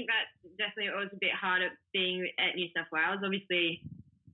Think 0.01 0.09
that 0.09 0.33
definitely 0.57 0.97
was 0.97 1.13
a 1.13 1.21
bit 1.21 1.37
harder 1.37 1.69
being 1.93 2.25
at 2.41 2.57
New 2.57 2.73
South 2.73 2.89
Wales. 2.89 3.21
Obviously, 3.21 3.85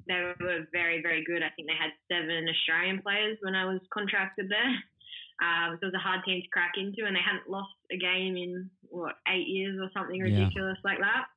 they 0.08 0.32
were 0.40 0.64
very, 0.72 1.04
very 1.04 1.28
good. 1.28 1.44
I 1.44 1.52
think 1.52 1.68
they 1.68 1.76
had 1.76 1.92
seven 2.08 2.48
Australian 2.48 3.04
players 3.04 3.36
when 3.44 3.52
I 3.52 3.68
was 3.68 3.84
contracted 3.92 4.48
there. 4.48 4.72
Um, 5.38 5.78
so 5.78 5.86
it 5.86 5.94
was 5.94 6.00
a 6.00 6.02
hard 6.02 6.26
team 6.26 6.42
to 6.42 6.50
crack 6.50 6.82
into, 6.82 7.06
and 7.06 7.14
they 7.14 7.22
hadn't 7.22 7.46
lost 7.46 7.76
a 7.92 7.98
game 8.00 8.40
in 8.40 8.72
what 8.90 9.22
eight 9.28 9.46
years 9.46 9.78
or 9.78 9.92
something 9.94 10.18
ridiculous 10.18 10.80
yeah. 10.82 10.88
like 10.88 10.98
that. 10.98 11.30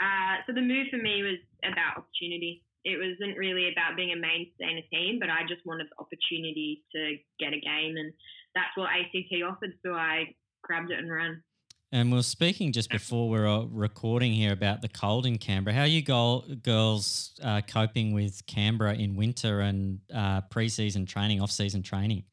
Uh, 0.00 0.42
so 0.42 0.50
the 0.50 0.64
move 0.64 0.88
for 0.90 0.98
me 0.98 1.22
was 1.22 1.38
about 1.62 2.02
opportunity. 2.02 2.64
It 2.82 2.98
wasn't 2.98 3.38
really 3.38 3.70
about 3.70 3.94
being 3.94 4.10
a 4.10 4.18
mainstay 4.18 4.66
in 4.66 4.82
a 4.82 4.88
team, 4.90 5.20
but 5.20 5.30
I 5.30 5.46
just 5.46 5.62
wanted 5.62 5.86
the 5.86 6.00
opportunity 6.02 6.82
to 6.90 7.22
get 7.38 7.54
a 7.54 7.62
game, 7.62 8.00
and 8.00 8.10
that's 8.58 8.74
what 8.74 8.90
ACT 8.90 9.30
offered. 9.46 9.78
So 9.84 9.94
I 9.94 10.34
grabbed 10.66 10.90
it 10.90 10.98
and 10.98 11.06
ran. 11.06 11.38
And 11.96 12.12
we 12.12 12.18
are 12.18 12.22
speaking 12.22 12.72
just 12.72 12.90
before 12.90 13.26
we 13.30 13.38
are 13.38 13.64
recording 13.70 14.30
here 14.30 14.52
about 14.52 14.82
the 14.82 14.88
cold 14.88 15.24
in 15.24 15.38
Canberra. 15.38 15.74
How 15.74 15.80
are 15.80 15.86
you 15.86 16.02
go- 16.02 16.44
girls 16.62 17.32
uh, 17.42 17.62
coping 17.66 18.12
with 18.12 18.44
Canberra 18.44 18.92
in 18.92 19.16
winter 19.16 19.60
and 19.60 20.00
uh, 20.14 20.42
pre-season 20.50 21.06
training, 21.06 21.40
off-season 21.40 21.82
training? 21.82 22.24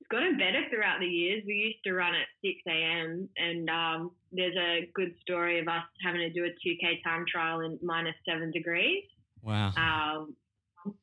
It's 0.00 0.08
gotten 0.08 0.38
better 0.38 0.62
throughout 0.70 1.00
the 1.00 1.06
years. 1.06 1.42
We 1.46 1.52
used 1.52 1.84
to 1.84 1.92
run 1.92 2.14
at 2.14 2.26
6 2.42 2.54
a.m. 2.68 3.28
and 3.36 3.68
um, 3.68 4.12
there's 4.32 4.56
a 4.56 4.88
good 4.94 5.14
story 5.20 5.60
of 5.60 5.68
us 5.68 5.84
having 6.02 6.22
to 6.22 6.30
do 6.30 6.46
a 6.46 6.48
2K 6.48 7.04
time 7.04 7.26
trial 7.30 7.60
in 7.60 7.78
minus 7.82 8.14
seven 8.26 8.50
degrees. 8.50 9.04
Wow. 9.42 9.74
Um, 9.76 10.34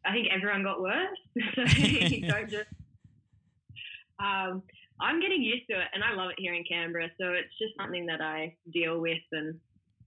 I 0.04 0.14
think 0.14 0.30
everyone 0.36 0.64
got 0.64 0.82
worse. 0.82 1.16
so 1.56 1.62
you 1.78 2.28
don't 2.28 2.50
just... 2.50 2.70
Um, 4.20 4.64
I'm 5.02 5.22
getting 5.22 5.42
used 5.42 5.68
to 5.70 5.80
it 5.80 5.88
and 5.94 6.04
I 6.04 6.14
love 6.14 6.32
it 6.32 6.40
here 6.40 6.54
in 6.54 6.64
Canberra. 6.68 7.08
So 7.20 7.32
it's 7.32 7.56
just 7.58 7.74
something 7.80 8.06
that 8.08 8.22
I 8.22 8.56
deal 8.74 9.00
with 9.00 9.24
and 9.32 9.60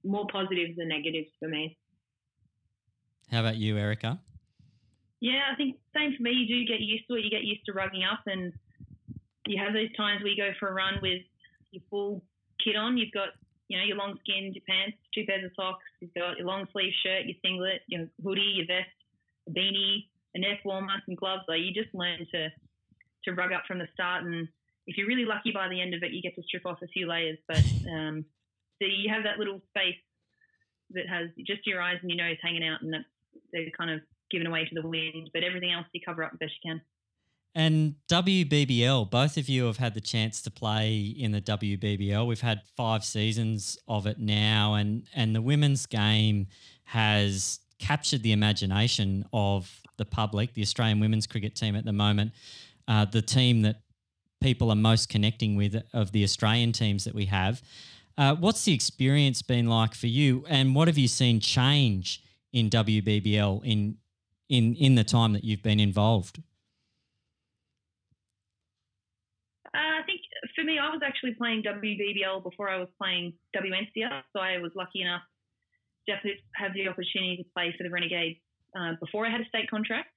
more 0.04 0.26
positives 0.30 0.76
than 0.76 0.88
negatives 0.88 1.28
for 1.38 1.48
me. 1.48 1.76
How 3.30 3.40
about 3.40 3.56
you, 3.56 3.78
Erica? 3.78 4.20
Yeah, 5.20 5.48
I 5.50 5.56
think 5.56 5.76
same 5.94 6.14
for 6.16 6.22
me. 6.22 6.32
You 6.32 6.46
do 6.46 6.72
get 6.72 6.80
used 6.80 7.04
to 7.08 7.14
it. 7.14 7.24
You 7.24 7.30
get 7.30 7.44
used 7.44 7.64
to 7.66 7.72
rugging 7.72 8.04
up 8.04 8.20
and 8.26 8.52
you 9.46 9.56
have 9.62 9.72
those 9.72 9.94
times 9.96 10.22
where 10.22 10.32
you 10.32 10.36
go 10.36 10.50
for 10.58 10.68
a 10.68 10.74
run 10.74 10.98
with 11.00 11.22
your 11.70 11.82
full 11.88 12.22
kit 12.62 12.76
on. 12.76 12.98
You've 12.98 13.12
got, 13.12 13.28
you 13.68 13.78
know, 13.78 13.84
your 13.84 13.96
long 13.96 14.18
skin, 14.20 14.52
your 14.52 14.64
pants, 14.68 14.98
two 15.14 15.24
pairs 15.26 15.44
of 15.44 15.52
socks. 15.56 15.84
You've 16.00 16.14
got 16.14 16.36
your 16.36 16.46
long 16.46 16.66
sleeve 16.72 16.92
shirt, 17.02 17.24
your 17.24 17.36
singlet, 17.42 17.80
your 17.86 18.06
hoodie, 18.22 18.60
your 18.60 18.66
vest, 18.66 18.92
a 19.48 19.50
beanie, 19.50 20.10
a 20.34 20.40
neck 20.40 20.60
warmer, 20.64 21.00
some 21.06 21.14
gloves. 21.14 21.44
Like 21.48 21.60
you 21.60 21.72
just 21.72 21.94
learn 21.94 22.26
to 22.32 22.48
to 23.24 23.32
rug 23.32 23.52
up 23.52 23.62
from 23.66 23.78
the 23.78 23.86
start 23.94 24.24
and 24.24 24.48
if 24.86 24.96
you're 24.96 25.06
really 25.06 25.24
lucky 25.24 25.52
by 25.52 25.68
the 25.68 25.80
end 25.80 25.94
of 25.94 26.02
it, 26.02 26.12
you 26.12 26.22
get 26.22 26.34
to 26.36 26.42
strip 26.42 26.66
off 26.66 26.78
a 26.82 26.88
few 26.88 27.08
layers. 27.08 27.38
But 27.46 27.62
um, 27.90 28.24
so 28.80 28.88
you 28.88 29.12
have 29.12 29.24
that 29.24 29.38
little 29.38 29.60
space 29.70 30.00
that 30.90 31.08
has 31.08 31.30
just 31.46 31.66
your 31.66 31.80
eyes 31.80 31.98
and 32.02 32.10
your 32.10 32.18
nose 32.26 32.36
hanging 32.42 32.64
out, 32.64 32.82
and 32.82 32.92
that's 32.92 33.04
they're 33.52 33.70
kind 33.76 33.90
of 33.90 34.00
given 34.30 34.46
away 34.46 34.64
to 34.64 34.74
the 34.80 34.86
wind. 34.86 35.30
But 35.32 35.44
everything 35.44 35.72
else 35.72 35.86
you 35.92 36.00
cover 36.04 36.24
up 36.24 36.32
the 36.32 36.38
best 36.38 36.52
you 36.62 36.70
can. 36.70 36.80
And 37.54 37.96
WBBL, 38.08 39.10
both 39.10 39.36
of 39.36 39.48
you 39.48 39.66
have 39.66 39.76
had 39.76 39.92
the 39.92 40.00
chance 40.00 40.40
to 40.42 40.50
play 40.50 41.14
in 41.18 41.32
the 41.32 41.40
WBBL. 41.42 42.26
We've 42.26 42.40
had 42.40 42.62
five 42.76 43.04
seasons 43.04 43.78
of 43.86 44.06
it 44.06 44.18
now, 44.18 44.74
and 44.74 45.06
and 45.14 45.34
the 45.34 45.42
women's 45.42 45.86
game 45.86 46.46
has 46.84 47.60
captured 47.78 48.22
the 48.22 48.32
imagination 48.32 49.26
of 49.32 49.82
the 49.98 50.04
public. 50.04 50.54
The 50.54 50.62
Australian 50.62 51.00
women's 51.00 51.26
cricket 51.26 51.54
team 51.54 51.76
at 51.76 51.84
the 51.84 51.92
moment, 51.92 52.32
uh, 52.88 53.04
the 53.04 53.22
team 53.22 53.62
that 53.62 53.81
people 54.42 54.70
are 54.70 54.76
most 54.76 55.08
connecting 55.08 55.56
with 55.56 55.82
of 55.92 56.12
the 56.12 56.24
Australian 56.24 56.72
teams 56.72 57.04
that 57.04 57.14
we 57.14 57.26
have. 57.26 57.62
Uh, 58.18 58.34
what's 58.34 58.64
the 58.64 58.74
experience 58.74 59.40
been 59.40 59.68
like 59.68 59.94
for 59.94 60.08
you, 60.08 60.44
and 60.48 60.74
what 60.74 60.88
have 60.88 60.98
you 60.98 61.08
seen 61.08 61.40
change 61.40 62.22
in 62.52 62.68
WBBL 62.68 63.64
in 63.64 63.96
in 64.48 64.74
in 64.74 64.94
the 64.96 65.04
time 65.04 65.32
that 65.32 65.44
you've 65.44 65.62
been 65.62 65.80
involved? 65.80 66.42
Uh, 69.74 70.00
I 70.00 70.02
think 70.04 70.20
for 70.54 70.64
me, 70.64 70.78
I 70.78 70.90
was 70.90 71.00
actually 71.02 71.34
playing 71.34 71.62
WBBL 71.62 72.42
before 72.42 72.68
I 72.68 72.76
was 72.76 72.88
playing 73.00 73.32
WNCL, 73.56 74.22
so 74.34 74.40
I 74.40 74.58
was 74.58 74.72
lucky 74.74 75.00
enough 75.00 75.22
to 76.08 76.14
have 76.56 76.74
the 76.74 76.88
opportunity 76.88 77.38
to 77.38 77.44
play 77.54 77.74
for 77.76 77.84
the 77.84 77.90
Renegades 77.90 78.38
uh, 78.78 78.92
before 79.00 79.26
I 79.26 79.30
had 79.30 79.40
a 79.40 79.46
state 79.46 79.70
contract. 79.70 80.08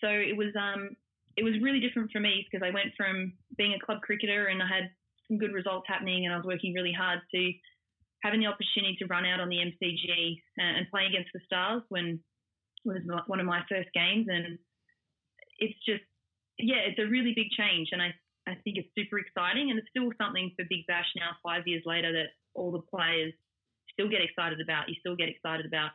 So 0.00 0.08
it 0.08 0.36
was 0.36 0.48
um, 0.58 0.96
it 1.36 1.44
was 1.44 1.54
really 1.62 1.80
different 1.80 2.10
for 2.12 2.20
me 2.20 2.44
because 2.44 2.66
I 2.66 2.72
went 2.72 2.92
from 2.96 3.32
being 3.56 3.74
a 3.74 3.84
club 3.84 4.02
cricketer 4.02 4.46
and 4.46 4.62
I 4.62 4.66
had 4.66 4.90
some 5.28 5.38
good 5.38 5.52
results 5.52 5.86
happening 5.88 6.24
and 6.24 6.34
I 6.34 6.36
was 6.36 6.46
working 6.46 6.74
really 6.74 6.92
hard 6.92 7.20
to 7.34 7.52
having 8.22 8.40
the 8.40 8.46
opportunity 8.46 8.96
to 8.98 9.06
run 9.06 9.24
out 9.24 9.40
on 9.40 9.48
the 9.48 9.58
MCG 9.58 10.40
and, 10.58 10.88
play 10.90 11.06
against 11.06 11.30
the 11.34 11.40
Stars 11.46 11.82
when 11.88 12.20
it 12.84 12.88
was 12.88 13.02
one 13.26 13.40
of 13.40 13.46
my 13.46 13.62
first 13.68 13.88
games. 13.94 14.26
And 14.28 14.58
it's 15.58 15.78
just, 15.84 16.04
yeah, 16.58 16.86
it's 16.86 17.00
a 17.00 17.10
really 17.10 17.32
big 17.34 17.50
change. 17.50 17.88
And 17.92 18.00
I, 18.00 18.14
I 18.46 18.54
think 18.62 18.78
it's 18.78 18.94
super 18.94 19.18
exciting. 19.18 19.70
And 19.70 19.78
it's 19.78 19.88
still 19.90 20.10
something 20.20 20.52
for 20.54 20.64
Big 20.68 20.86
Bash 20.86 21.08
now, 21.16 21.34
five 21.42 21.66
years 21.66 21.82
later, 21.84 22.12
that 22.12 22.36
all 22.54 22.70
the 22.70 22.86
players 22.86 23.32
still 23.92 24.08
get 24.08 24.22
excited 24.22 24.60
about. 24.60 24.88
You 24.88 24.94
still 25.00 25.16
get 25.16 25.28
excited 25.28 25.66
about 25.66 25.90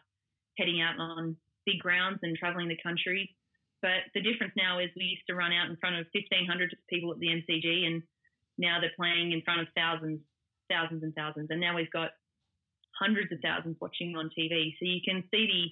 heading 0.57 0.81
out 0.81 0.99
on 0.99 1.37
big 1.65 1.79
grounds 1.79 2.19
and 2.23 2.35
traveling 2.35 2.67
the 2.67 2.79
country 2.83 3.36
but 3.81 4.09
the 4.13 4.21
difference 4.21 4.53
now 4.57 4.79
is 4.79 4.89
we 4.95 5.03
used 5.17 5.27
to 5.29 5.35
run 5.35 5.53
out 5.53 5.69
in 5.69 5.77
front 5.77 5.97
of 5.97 6.07
1,500 6.13 6.75
people 6.89 7.11
at 7.11 7.19
the 7.19 7.27
MCG, 7.27 7.85
and 7.85 8.01
now 8.57 8.79
they're 8.79 8.95
playing 8.95 9.31
in 9.31 9.41
front 9.41 9.61
of 9.61 9.67
thousands, 9.75 10.19
thousands 10.69 11.03
and 11.03 11.13
thousands. 11.15 11.47
And 11.49 11.61
now 11.61 11.75
we've 11.75 11.91
got 11.91 12.11
hundreds 12.99 13.31
of 13.31 13.39
thousands 13.41 13.77
watching 13.79 14.15
on 14.15 14.29
TV. 14.37 14.73
So 14.79 14.85
you 14.85 15.01
can 15.05 15.23
see 15.31 15.45
the 15.47 15.63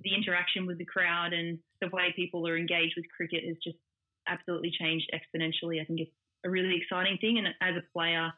the 0.00 0.12
interaction 0.12 0.66
with 0.66 0.76
the 0.76 0.84
crowd 0.84 1.32
and 1.32 1.56
the 1.80 1.88
way 1.92 2.12
people 2.16 2.46
are 2.48 2.58
engaged 2.58 2.94
with 2.96 3.04
cricket 3.16 3.44
has 3.46 3.56
just 3.62 3.78
absolutely 4.26 4.72
changed 4.76 5.08
exponentially. 5.14 5.80
I 5.80 5.84
think 5.84 6.00
it's 6.00 6.10
a 6.44 6.50
really 6.50 6.76
exciting 6.76 7.16
thing. 7.20 7.38
And 7.38 7.46
as 7.60 7.76
a 7.76 7.92
player, 7.92 8.32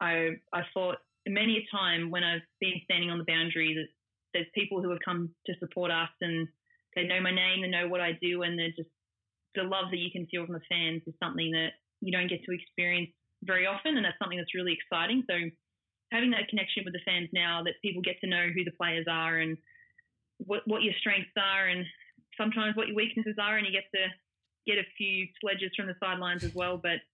I 0.00 0.36
I 0.52 0.62
thought 0.74 0.98
many 1.26 1.56
a 1.56 1.76
time 1.76 2.10
when 2.10 2.22
I've 2.22 2.46
been 2.60 2.80
standing 2.84 3.10
on 3.10 3.18
the 3.18 3.24
boundary 3.24 3.74
that 3.74 3.88
there's 4.34 4.46
people 4.54 4.82
who 4.82 4.90
have 4.90 5.00
come 5.04 5.30
to 5.46 5.54
support 5.58 5.90
us 5.90 6.10
and 6.20 6.46
they 6.96 7.04
know 7.04 7.20
my 7.20 7.30
name, 7.30 7.62
they 7.62 7.68
know 7.68 7.88
what 7.88 8.00
I 8.00 8.18
do, 8.20 8.42
and 8.42 8.58
they're 8.58 8.74
just 8.74 8.90
the 9.54 9.62
love 9.62 9.92
that 9.92 10.00
you 10.00 10.10
can 10.10 10.26
feel 10.26 10.44
from 10.44 10.54
the 10.54 10.68
fans 10.68 11.02
is 11.06 11.14
something 11.22 11.52
that 11.52 11.78
you 12.00 12.12
don't 12.12 12.28
get 12.28 12.44
to 12.44 12.52
experience 12.52 13.10
very 13.44 13.66
often, 13.66 13.96
and 13.96 14.04
that's 14.04 14.18
something 14.18 14.38
that's 14.38 14.54
really 14.54 14.72
exciting. 14.72 15.22
So 15.28 15.36
having 16.10 16.30
that 16.32 16.48
connection 16.48 16.82
with 16.84 16.92
the 16.92 17.04
fans 17.04 17.28
now, 17.32 17.62
that 17.64 17.80
people 17.82 18.02
get 18.02 18.20
to 18.20 18.26
know 18.26 18.48
who 18.48 18.64
the 18.64 18.76
players 18.76 19.06
are 19.08 19.38
and 19.38 19.56
what 20.38 20.62
what 20.66 20.82
your 20.82 20.94
strengths 21.00 21.36
are, 21.36 21.68
and 21.68 21.84
sometimes 22.36 22.76
what 22.76 22.88
your 22.88 22.96
weaknesses 22.96 23.36
are, 23.40 23.56
and 23.56 23.66
you 23.66 23.72
get 23.72 23.88
to 23.94 24.08
get 24.66 24.78
a 24.78 24.88
few 24.96 25.26
sledges 25.40 25.70
from 25.76 25.86
the 25.86 25.94
sidelines 26.00 26.42
as 26.44 26.52
well. 26.54 26.76
But 26.76 27.04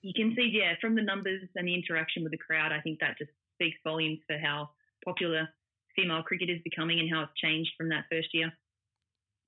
you 0.00 0.12
can 0.14 0.34
see, 0.34 0.50
yeah, 0.52 0.74
from 0.80 0.94
the 0.94 1.02
numbers 1.02 1.42
and 1.54 1.66
the 1.66 1.74
interaction 1.74 2.22
with 2.22 2.32
the 2.32 2.38
crowd, 2.38 2.72
I 2.72 2.80
think 2.80 2.98
that 3.00 3.18
just 3.18 3.30
speaks 3.54 3.78
volumes 3.84 4.18
for 4.26 4.38
how 4.38 4.70
popular 5.04 5.48
female 5.94 6.22
cricket 6.22 6.50
is 6.50 6.60
becoming 6.64 6.98
and 6.98 7.10
how 7.12 7.22
it's 7.22 7.40
changed 7.40 7.70
from 7.76 7.90
that 7.90 8.06
first 8.10 8.28
year. 8.32 8.50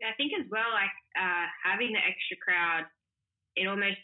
I 0.02 0.14
think 0.16 0.32
as 0.34 0.46
well, 0.50 0.70
like 0.74 0.94
uh, 1.14 1.46
having 1.62 1.92
the 1.92 2.02
extra 2.02 2.36
crowd, 2.42 2.84
it 3.56 3.66
almost 3.66 4.00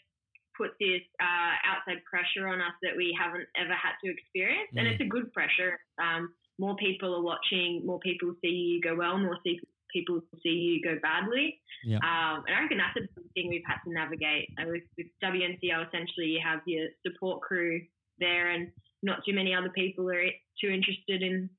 puts 0.55 0.75
this 0.79 1.03
uh, 1.19 1.53
outside 1.67 2.03
pressure 2.07 2.47
on 2.47 2.61
us 2.61 2.75
that 2.83 2.95
we 2.95 3.15
haven't 3.17 3.47
ever 3.57 3.73
had 3.75 3.95
to 4.03 4.11
experience, 4.11 4.69
mm. 4.71 4.79
and 4.79 4.87
it's 4.87 5.01
a 5.01 5.09
good 5.09 5.31
pressure. 5.33 5.79
Um, 5.99 6.33
more 6.59 6.75
people 6.75 7.15
are 7.15 7.23
watching, 7.23 7.81
more 7.85 7.99
people 7.99 8.33
see 8.41 8.77
you 8.77 8.81
go 8.81 8.95
well, 8.95 9.17
more 9.17 9.37
see 9.43 9.59
people 9.91 10.21
see 10.41 10.79
you 10.79 10.81
go 10.81 10.97
badly. 11.01 11.59
Yeah. 11.83 11.97
Um, 11.97 12.43
and 12.47 12.55
I 12.55 12.61
reckon 12.61 12.77
that's 12.77 12.95
a 12.95 13.21
thing 13.33 13.49
we've 13.49 13.65
had 13.67 13.83
to 13.83 13.91
navigate. 13.93 14.49
With, 14.59 14.83
with 14.97 15.07
WNCL, 15.23 15.87
essentially, 15.87 16.27
you 16.27 16.39
have 16.43 16.61
your 16.65 16.87
support 17.05 17.41
crew 17.41 17.81
there, 18.19 18.51
and 18.51 18.69
not 19.03 19.25
too 19.25 19.33
many 19.33 19.53
other 19.53 19.71
people 19.75 20.09
are 20.09 20.29
too 20.61 20.69
interested 20.69 21.21
in 21.21 21.49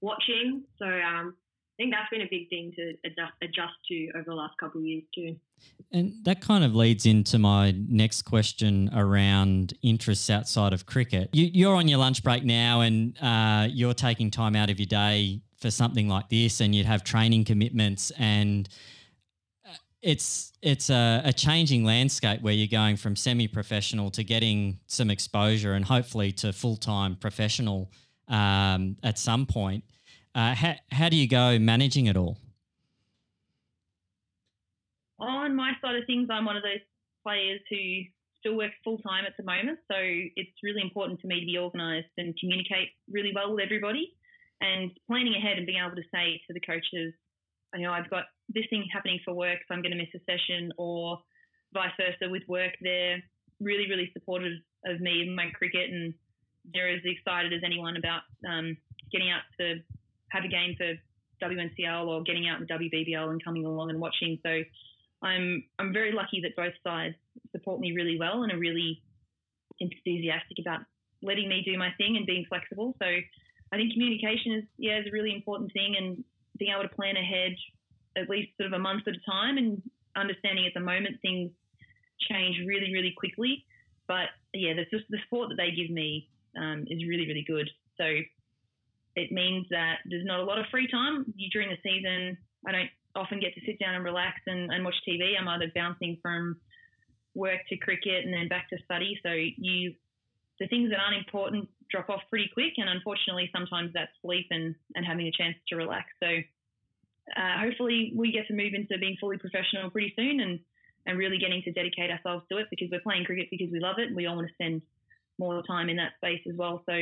watching. 0.00 0.62
So 0.78 0.86
um, 0.86 1.34
I 1.78 1.82
think 1.82 1.94
that's 1.94 2.10
been 2.10 2.20
a 2.20 2.28
big 2.30 2.50
thing 2.50 2.72
to 2.76 2.94
adjust, 3.40 3.72
to 3.88 4.10
over 4.14 4.24
the 4.26 4.34
last 4.34 4.56
couple 4.58 4.80
of 4.80 4.86
years 4.86 5.04
too. 5.14 5.36
And 5.90 6.12
that 6.24 6.40
kind 6.42 6.64
of 6.64 6.74
leads 6.74 7.06
into 7.06 7.38
my 7.38 7.74
next 7.88 8.22
question 8.22 8.90
around 8.94 9.72
interests 9.82 10.28
outside 10.28 10.74
of 10.74 10.84
cricket. 10.84 11.30
You, 11.32 11.70
are 11.70 11.74
on 11.74 11.88
your 11.88 11.98
lunch 11.98 12.22
break 12.22 12.44
now, 12.44 12.82
and 12.82 13.16
uh, 13.22 13.68
you're 13.70 13.94
taking 13.94 14.30
time 14.30 14.54
out 14.54 14.68
of 14.68 14.78
your 14.78 14.86
day 14.86 15.40
for 15.56 15.70
something 15.70 16.08
like 16.08 16.28
this, 16.28 16.60
and 16.60 16.74
you'd 16.74 16.86
have 16.86 17.04
training 17.04 17.44
commitments, 17.44 18.10
and 18.18 18.68
uh, 19.66 19.72
it's 20.02 20.52
it's 20.60 20.90
a, 20.90 21.22
a 21.24 21.32
changing 21.32 21.84
landscape 21.84 22.42
where 22.42 22.52
you're 22.52 22.66
going 22.66 22.96
from 22.96 23.16
semi-professional 23.16 24.10
to 24.10 24.24
getting 24.24 24.78
some 24.88 25.10
exposure, 25.10 25.72
and 25.72 25.86
hopefully 25.86 26.32
to 26.32 26.52
full-time 26.52 27.16
professional 27.16 27.90
um, 28.28 28.96
at 29.02 29.18
some 29.18 29.46
point. 29.46 29.84
Uh, 30.34 30.54
how, 30.54 30.74
how 30.90 31.08
do 31.08 31.16
you 31.16 31.28
go 31.28 31.58
managing 31.58 32.06
it 32.06 32.16
all? 32.16 32.38
on 35.52 35.56
my 35.56 35.72
side 35.80 35.96
of 35.96 36.04
things, 36.06 36.28
I'm 36.30 36.44
one 36.44 36.56
of 36.56 36.62
those 36.62 36.82
players 37.22 37.60
who 37.70 38.02
still 38.40 38.56
works 38.56 38.74
full 38.82 38.98
time 38.98 39.24
at 39.24 39.36
the 39.36 39.44
moment. 39.44 39.78
So 39.90 39.96
it's 39.98 40.56
really 40.62 40.82
important 40.82 41.20
to 41.20 41.26
me 41.26 41.40
to 41.40 41.46
be 41.46 41.58
organised 41.58 42.10
and 42.18 42.34
communicate 42.38 42.90
really 43.10 43.32
well 43.34 43.54
with 43.54 43.62
everybody 43.62 44.14
and 44.60 44.90
planning 45.06 45.34
ahead 45.34 45.58
and 45.58 45.66
being 45.66 45.82
able 45.82 45.96
to 45.96 46.08
say 46.14 46.40
to 46.46 46.54
the 46.54 46.60
coaches, 46.60 47.14
you 47.74 47.82
know, 47.82 47.92
I've 47.92 48.10
got 48.10 48.24
this 48.48 48.64
thing 48.70 48.86
happening 48.92 49.18
for 49.24 49.34
work, 49.34 49.58
so 49.66 49.74
I'm 49.74 49.82
going 49.82 49.92
to 49.92 49.98
miss 49.98 50.14
a 50.14 50.22
session, 50.26 50.72
or 50.76 51.18
vice 51.72 51.92
versa 51.98 52.30
with 52.30 52.42
work. 52.48 52.72
They're 52.80 53.22
really, 53.60 53.88
really 53.88 54.10
supportive 54.12 54.58
of 54.84 55.00
me 55.00 55.22
and 55.22 55.34
my 55.34 55.50
cricket, 55.54 55.90
and 55.90 56.14
they're 56.72 56.92
as 56.94 57.00
excited 57.04 57.52
as 57.52 57.62
anyone 57.64 57.96
about 57.96 58.22
um, 58.48 58.76
getting 59.10 59.30
out 59.30 59.42
to 59.58 59.80
have 60.32 60.44
a 60.44 60.48
game 60.48 60.74
for 60.76 60.94
WNCL 61.42 62.06
or 62.06 62.22
getting 62.22 62.48
out 62.48 62.60
in 62.60 62.66
WBBL 62.66 63.30
and 63.30 63.44
coming 63.44 63.66
along 63.66 63.90
and 63.90 64.00
watching. 64.00 64.38
So 64.42 64.62
I'm 65.22 65.64
I'm 65.78 65.92
very 65.92 66.12
lucky 66.12 66.40
that 66.42 66.56
both 66.56 66.74
sides 66.82 67.14
support 67.52 67.80
me 67.80 67.92
really 67.92 68.18
well 68.18 68.42
and 68.42 68.52
are 68.52 68.58
really 68.58 69.02
enthusiastic 69.80 70.58
about 70.60 70.80
letting 71.22 71.48
me 71.48 71.62
do 71.64 71.78
my 71.78 71.90
thing 71.98 72.16
and 72.16 72.26
being 72.26 72.44
flexible. 72.48 72.94
So 72.98 73.06
I 73.06 73.76
think 73.76 73.92
communication 73.92 74.52
is 74.52 74.64
yeah 74.78 75.00
is 75.00 75.06
a 75.06 75.12
really 75.12 75.34
important 75.34 75.72
thing 75.72 75.94
and 75.98 76.24
being 76.58 76.72
able 76.72 76.88
to 76.88 76.94
plan 76.94 77.16
ahead 77.16 77.52
at 78.16 78.28
least 78.28 78.50
sort 78.58 78.66
of 78.66 78.72
a 78.74 78.78
month 78.78 79.08
at 79.08 79.14
a 79.14 79.30
time 79.30 79.56
and 79.56 79.82
understanding 80.16 80.66
at 80.66 80.74
the 80.74 80.80
moment 80.80 81.16
things 81.22 81.50
change 82.30 82.56
really 82.66 82.92
really 82.92 83.12
quickly. 83.16 83.64
But 84.08 84.28
yeah, 84.52 84.74
the, 84.74 84.84
the 85.08 85.18
support 85.24 85.48
that 85.50 85.56
they 85.56 85.70
give 85.70 85.90
me 85.90 86.28
um, 86.56 86.84
is 86.88 87.04
really 87.06 87.26
really 87.26 87.44
good. 87.46 87.68
So 87.98 88.04
it 89.16 89.32
means 89.32 89.66
that 89.70 89.98
there's 90.06 90.24
not 90.24 90.40
a 90.40 90.44
lot 90.44 90.58
of 90.58 90.66
free 90.70 90.88
time 90.90 91.32
during 91.52 91.68
the 91.68 91.76
season. 91.82 92.36
I 92.66 92.72
don't 92.72 92.90
often 93.14 93.40
get 93.40 93.54
to 93.54 93.60
sit 93.66 93.78
down 93.78 93.94
and 93.94 94.04
relax 94.04 94.40
and, 94.46 94.72
and 94.72 94.84
watch 94.84 94.94
TV. 95.06 95.32
I'm 95.38 95.48
either 95.48 95.70
bouncing 95.74 96.18
from 96.22 96.56
work 97.34 97.60
to 97.68 97.76
cricket 97.76 98.24
and 98.24 98.32
then 98.32 98.48
back 98.48 98.68
to 98.70 98.78
study. 98.84 99.18
So 99.22 99.30
you, 99.32 99.94
the 100.60 100.68
things 100.68 100.90
that 100.90 101.00
aren't 101.00 101.16
important 101.16 101.68
drop 101.90 102.08
off 102.08 102.22
pretty 102.30 102.50
quick. 102.54 102.74
And 102.78 102.88
unfortunately, 102.88 103.50
sometimes 103.54 103.92
that's 103.92 104.12
sleep 104.22 104.46
and, 104.50 104.74
and 104.94 105.04
having 105.04 105.26
a 105.26 105.32
chance 105.32 105.56
to 105.68 105.76
relax. 105.76 106.06
So 106.22 106.28
uh, 107.36 107.60
hopefully 107.60 108.12
we 108.16 108.32
get 108.32 108.46
to 108.48 108.54
move 108.54 108.72
into 108.74 108.98
being 108.98 109.16
fully 109.20 109.38
professional 109.38 109.90
pretty 109.90 110.12
soon 110.16 110.40
and, 110.40 110.58
and 111.06 111.18
really 111.18 111.38
getting 111.38 111.62
to 111.62 111.72
dedicate 111.72 112.10
ourselves 112.10 112.44
to 112.50 112.58
it 112.58 112.68
because 112.70 112.88
we're 112.90 113.00
playing 113.00 113.24
cricket 113.24 113.48
because 113.50 113.70
we 113.70 113.80
love 113.80 113.96
it 113.98 114.08
and 114.08 114.16
we 114.16 114.26
all 114.26 114.36
want 114.36 114.48
to 114.48 114.54
spend 114.54 114.82
more 115.38 115.62
time 115.66 115.88
in 115.88 115.96
that 115.96 116.12
space 116.16 116.40
as 116.48 116.56
well. 116.56 116.82
So 116.86 116.94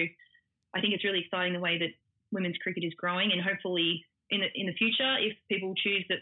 I 0.74 0.80
think 0.80 0.94
it's 0.94 1.04
really 1.04 1.20
exciting 1.20 1.52
the 1.52 1.60
way 1.60 1.78
that 1.78 1.90
women's 2.32 2.56
cricket 2.58 2.84
is 2.84 2.94
growing 2.94 3.32
and 3.32 3.42
hopefully 3.42 4.04
in 4.30 4.40
the, 4.40 4.46
in 4.54 4.66
the 4.66 4.72
future, 4.74 5.16
if 5.18 5.36
people 5.48 5.74
choose 5.74 6.04
that 6.08 6.18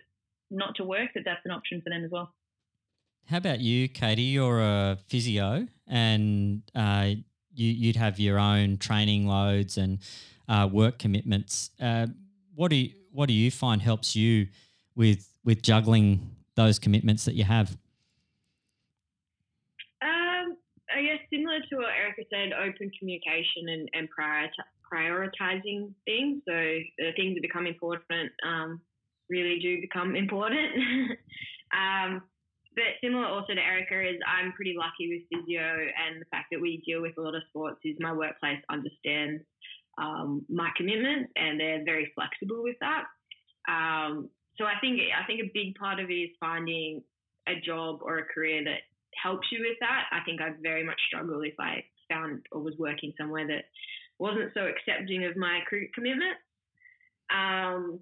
not 0.50 0.74
to 0.76 0.84
work, 0.84 1.10
that 1.14 1.24
that's 1.24 1.44
an 1.44 1.50
option 1.50 1.80
for 1.82 1.90
them 1.90 2.04
as 2.04 2.10
well. 2.10 2.32
How 3.26 3.36
about 3.36 3.60
you, 3.60 3.88
Katie? 3.88 4.22
You're 4.22 4.60
a 4.60 4.98
physio, 5.08 5.66
and 5.86 6.62
uh, 6.74 7.10
you, 7.54 7.88
would 7.90 7.96
have 7.96 8.18
your 8.18 8.38
own 8.38 8.78
training 8.78 9.26
loads 9.26 9.76
and 9.76 9.98
uh, 10.48 10.66
work 10.70 10.98
commitments. 10.98 11.70
Uh, 11.78 12.06
what 12.54 12.70
do 12.70 12.76
you, 12.76 12.90
what 13.12 13.26
do 13.26 13.34
you 13.34 13.50
find 13.50 13.82
helps 13.82 14.16
you 14.16 14.48
with 14.96 15.28
with 15.44 15.60
juggling 15.60 16.36
those 16.54 16.78
commitments 16.78 17.26
that 17.26 17.34
you 17.34 17.44
have? 17.44 17.76
Um, 20.00 20.56
I 20.90 21.02
guess 21.02 21.20
similar 21.58 21.84
to 21.84 21.86
what 21.86 21.94
Erica 21.94 22.22
said, 22.30 22.52
open 22.52 22.90
communication 22.98 23.68
and, 23.68 23.88
and 23.94 24.08
prior 24.10 24.48
prioritizing 24.92 25.92
things. 26.06 26.42
So 26.48 26.54
the 26.98 27.12
things 27.16 27.34
that 27.34 27.42
become 27.42 27.66
important 27.66 28.32
um, 28.46 28.80
really 29.28 29.58
do 29.60 29.80
become 29.80 30.16
important. 30.16 30.72
um, 31.76 32.22
but 32.74 32.96
similar 33.02 33.26
also 33.26 33.54
to 33.54 33.60
Erica 33.60 34.00
is 34.00 34.16
I'm 34.26 34.52
pretty 34.52 34.74
lucky 34.78 35.10
with 35.10 35.28
physio 35.28 35.60
and 35.60 36.20
the 36.20 36.30
fact 36.30 36.46
that 36.52 36.60
we 36.60 36.82
deal 36.86 37.02
with 37.02 37.18
a 37.18 37.20
lot 37.20 37.34
of 37.34 37.42
sports 37.48 37.80
is 37.84 37.96
my 37.98 38.12
workplace 38.12 38.62
understands 38.70 39.42
um, 39.98 40.46
my 40.48 40.70
commitment 40.76 41.28
and 41.36 41.58
they're 41.58 41.84
very 41.84 42.10
flexible 42.14 42.62
with 42.62 42.76
that. 42.80 43.04
Um, 43.68 44.30
so 44.56 44.64
I 44.64 44.74
think 44.80 45.00
I 45.12 45.26
think 45.26 45.40
a 45.40 45.50
big 45.52 45.74
part 45.74 46.00
of 46.00 46.08
it 46.08 46.14
is 46.14 46.30
finding 46.40 47.02
a 47.48 47.60
job 47.60 47.98
or 48.02 48.18
a 48.18 48.24
career 48.24 48.64
that 48.64 48.87
helps 49.14 49.48
you 49.50 49.60
with 49.60 49.76
that. 49.80 50.04
I 50.12 50.20
think 50.24 50.40
I'd 50.40 50.62
very 50.62 50.84
much 50.84 51.00
struggle 51.08 51.40
if 51.42 51.54
I 51.58 51.84
found 52.08 52.42
or 52.52 52.60
was 52.60 52.74
working 52.78 53.12
somewhere 53.18 53.46
that 53.46 53.64
wasn't 54.18 54.52
so 54.54 54.66
accepting 54.66 55.24
of 55.24 55.36
my 55.36 55.60
cricket 55.68 55.94
commitment. 55.94 56.36
Um, 57.30 58.00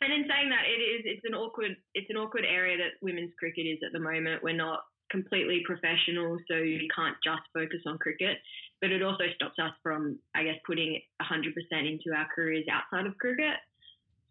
and 0.00 0.12
in 0.12 0.28
saying 0.28 0.50
that, 0.50 0.66
it 0.66 0.80
is 0.80 1.02
it's 1.04 1.24
an 1.24 1.34
awkward 1.34 1.76
it's 1.94 2.10
an 2.10 2.16
awkward 2.16 2.44
area 2.44 2.76
that 2.76 3.00
women's 3.00 3.32
cricket 3.38 3.66
is 3.66 3.78
at 3.84 3.92
the 3.92 4.00
moment. 4.00 4.42
We're 4.42 4.56
not 4.56 4.84
completely 5.10 5.62
professional, 5.64 6.38
so 6.48 6.56
you 6.56 6.88
can't 6.94 7.16
just 7.22 7.42
focus 7.52 7.80
on 7.86 7.98
cricket. 7.98 8.38
But 8.80 8.90
it 8.90 9.02
also 9.02 9.24
stops 9.34 9.58
us 9.58 9.72
from, 9.82 10.18
I 10.34 10.44
guess, 10.44 10.58
putting 10.66 11.00
100% 11.22 11.54
into 11.72 12.16
our 12.16 12.26
careers 12.34 12.66
outside 12.70 13.06
of 13.06 13.16
cricket. 13.18 13.56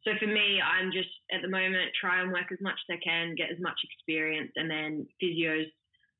So 0.04 0.12
for 0.20 0.28
me, 0.28 0.60
I'm 0.60 0.92
just 0.92 1.10
at 1.32 1.42
the 1.42 1.48
moment 1.48 1.96
try 2.00 2.22
and 2.22 2.32
work 2.32 2.52
as 2.52 2.60
much 2.60 2.76
as 2.76 3.00
I 3.00 3.00
can, 3.02 3.36
get 3.36 3.50
as 3.50 3.60
much 3.60 3.80
experience, 3.84 4.52
and 4.58 4.70
then 4.70 5.08
physio's 5.20 5.72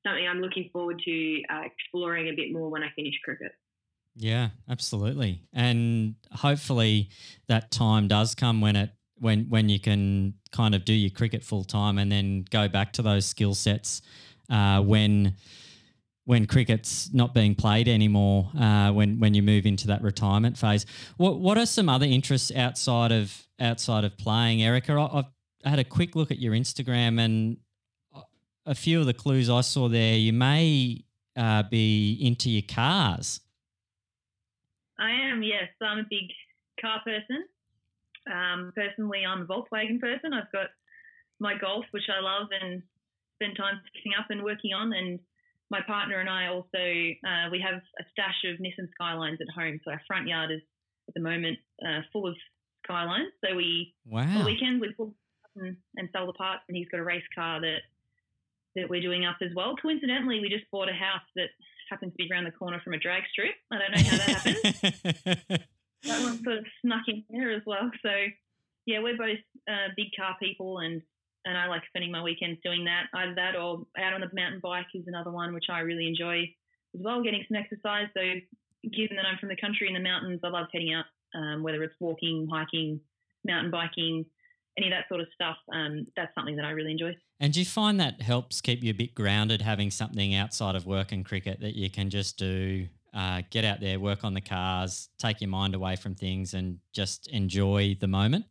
something 0.06 0.28
I'm 0.28 0.42
looking 0.42 0.70
forward 0.72 1.02
to 1.06 1.42
uh, 1.50 1.62
exploring 1.66 2.30
a 2.30 2.34
bit 2.36 2.52
more 2.52 2.70
when 2.70 2.84
I 2.84 2.90
finish 2.96 3.16
cricket. 3.24 3.52
Yeah, 4.16 4.50
absolutely. 4.70 5.42
And 5.54 6.16
hopefully 6.32 7.10
that 7.48 7.72
time 7.72 8.08
does 8.08 8.36
come 8.36 8.62
when 8.62 8.76
it 8.76 8.92
when 9.20 9.46
when 9.50 9.70
you 9.70 9.80
can 9.80 10.36
kind 10.52 10.76
of 10.76 10.86
do 10.86 10.94
your 10.94 11.10
cricket 11.10 11.44
full 11.44 11.64
time 11.64 11.98
and 11.98 12.12
then 12.12 12.46
go 12.50 12.68
back 12.68 12.94
to 12.94 13.02
those 13.02 13.26
skill 13.26 13.56
sets 13.56 14.02
uh, 14.50 14.82
when 14.82 15.36
when 16.26 16.46
cricket's 16.46 17.14
not 17.14 17.34
being 17.34 17.56
played 17.56 17.88
anymore. 17.88 18.50
Uh, 18.58 18.92
when 18.92 19.20
when 19.20 19.34
you 19.34 19.42
move 19.42 19.66
into 19.66 19.88
that 19.88 20.02
retirement 20.02 20.58
phase, 20.58 20.86
what 21.18 21.40
what 21.40 21.58
are 21.58 21.66
some 21.66 21.90
other 21.90 22.06
interests 22.06 22.52
outside 22.56 23.12
of 23.12 23.48
outside 23.60 24.04
of 24.04 24.18
playing, 24.18 24.62
Erica? 24.62 24.94
I, 24.94 25.20
I've 25.20 25.26
had 25.66 25.80
a 25.80 25.84
quick 25.84 26.16
look 26.16 26.30
at 26.30 26.40
your 26.40 26.54
Instagram 26.54 27.20
and 27.20 27.58
a 28.66 28.76
few 28.76 29.00
of 29.00 29.06
the 29.06 29.14
clues 29.14 29.50
I 29.50 29.62
saw 29.62 29.90
there. 29.90 30.16
You 30.16 30.34
may 30.34 31.04
uh, 31.36 31.64
be 31.64 32.18
into 32.22 32.50
your 32.50 32.64
cars. 32.68 33.42
I 35.00 35.12
am, 35.12 35.44
yes. 35.44 35.70
I'm 35.82 36.00
a 36.00 36.08
big 36.10 36.30
car 36.80 37.02
person. 37.04 37.46
Um, 38.32 38.72
personally, 38.76 39.24
I'm 39.28 39.42
a 39.42 39.46
Volkswagen 39.46 40.00
person. 40.00 40.34
I've 40.34 40.52
got 40.52 40.68
my 41.40 41.58
Golf, 41.60 41.86
which 41.92 42.10
I 42.10 42.22
love 42.22 42.48
and 42.62 42.82
spend 43.36 43.58
time 43.58 43.82
fixing 43.94 44.14
up 44.18 44.28
and 44.30 44.44
working 44.44 44.74
on. 44.74 44.94
And 44.94 45.20
my 45.70 45.82
partner 45.86 46.20
and 46.20 46.30
I 46.30 46.48
also, 46.48 46.78
uh, 46.78 47.50
we 47.52 47.60
have 47.60 47.82
a 48.00 48.04
stash 48.12 48.46
of 48.46 48.60
Nissan 48.60 48.90
Skylines 48.94 49.40
at 49.42 49.50
home. 49.54 49.80
So 49.84 49.92
our 49.92 50.02
front 50.08 50.28
yard 50.28 50.52
is 50.52 50.62
at 51.08 51.16
the 51.16 51.20
moment 51.20 51.58
uh, 51.86 52.02
full 52.14 52.28
of 52.28 52.36
Skylines. 52.86 53.34
So 53.44 53.56
we, 53.56 53.94
wow. 54.06 54.22
on 54.22 54.40
the 54.40 54.46
weekends, 54.46 54.80
we 54.80 54.94
pull 54.94 55.14
and, 55.56 55.76
and 55.98 56.08
sell 56.14 56.28
the 56.28 56.34
parts. 56.34 56.64
And 56.70 56.78
he's 56.78 56.88
got 56.88 57.00
a 57.00 57.04
race 57.04 57.24
car 57.36 57.60
that 57.60 57.80
that 58.76 58.90
we're 58.90 59.02
doing 59.02 59.26
up 59.26 59.38
as 59.42 59.52
well. 59.56 59.76
Coincidentally, 59.82 60.40
we 60.40 60.50
just 60.50 60.70
bought 60.72 60.90
a 60.90 60.94
house 60.94 61.26
that 61.36 61.50
happens 61.90 62.14
to 62.14 62.18
be 62.18 62.30
around 62.32 62.46
the 62.46 62.52
corner 62.52 62.80
from 62.84 62.94
a 62.94 63.00
drag 63.00 63.24
strip. 63.32 63.56
I 63.72 63.78
don't 63.78 63.92
know 63.92 64.10
how 64.10 64.18
that 64.18 64.30
happened. 64.30 65.64
that 66.04 66.22
one 66.22 66.44
sort 66.44 66.58
of 66.58 66.66
snuck 66.82 67.04
in 67.08 67.24
there 67.30 67.52
as 67.52 67.62
well. 67.66 67.90
So, 68.02 68.12
yeah, 68.86 69.00
we're 69.00 69.18
both 69.18 69.40
uh, 69.70 69.90
big 69.96 70.08
car 70.18 70.36
people, 70.42 70.80
and 70.80 71.02
and 71.46 71.58
I 71.58 71.68
like 71.68 71.84
spending 71.88 72.12
my 72.12 72.24
weekends 72.24 72.60
doing 72.64 72.86
that. 72.86 73.08
Either 73.14 73.36
that 73.36 73.56
or 73.56 73.86
out 73.98 74.14
on 74.14 74.22
the 74.22 74.30
mountain 74.34 74.62
bike 74.62 74.88
is 74.94 75.04
another 75.08 75.32
one 75.32 75.54
which 75.54 75.66
I 75.70 75.80
really 75.80 76.08
enjoy 76.08 76.44
as 76.96 77.02
well, 77.02 77.22
getting 77.22 77.44
some 77.48 77.58
exercise. 77.58 78.08
So, 78.14 78.22
given 78.92 79.18
that 79.18 79.26
I'm 79.26 79.38
from 79.40 79.50
the 79.50 79.58
country 79.58 79.88
in 79.88 79.94
the 79.94 80.00
mountains, 80.00 80.42
I 80.44 80.50
love 80.50 80.68
heading 80.72 80.94
out, 80.94 81.06
um, 81.36 81.64
whether 81.64 81.84
it's 81.84 81.96
walking, 82.00 82.48
hiking, 82.52 83.00
mountain 83.46 83.72
biking, 83.72 84.26
any 84.78 84.88
of 84.88 84.92
that 84.92 85.08
sort 85.08 85.22
of 85.22 85.28
stuff. 85.34 85.58
Um, 85.74 86.08
that's 86.16 86.34
something 86.36 86.56
that 86.56 86.66
I 86.66 86.72
really 86.72 86.92
enjoy. 86.92 87.16
And 87.40 87.54
do 87.54 87.60
you 87.60 87.66
find 87.66 88.00
that 88.00 88.22
helps 88.22 88.62
keep 88.62 88.84
you 88.84 88.92
a 88.92 88.94
bit 88.96 89.14
grounded, 89.14 89.62
having 89.62 89.92
something 89.92 90.34
outside 90.34 90.76
of 90.76 90.86
work 90.86 91.12
and 91.12 91.26
cricket 91.26 91.60
that 91.62 91.76
you 91.76 91.90
can 91.90 92.10
just 92.10 92.38
do? 92.38 92.88
Uh, 93.14 93.44
get 93.52 93.64
out 93.64 93.80
there, 93.80 94.00
work 94.00 94.24
on 94.24 94.34
the 94.34 94.42
cars, 94.42 95.10
take 95.20 95.40
your 95.40 95.50
mind 95.50 95.76
away 95.76 95.96
from 95.96 96.16
things, 96.16 96.56
and 96.56 96.80
just 96.94 97.28
enjoy 97.28 97.96
the 98.00 98.08
moment. 98.08 98.46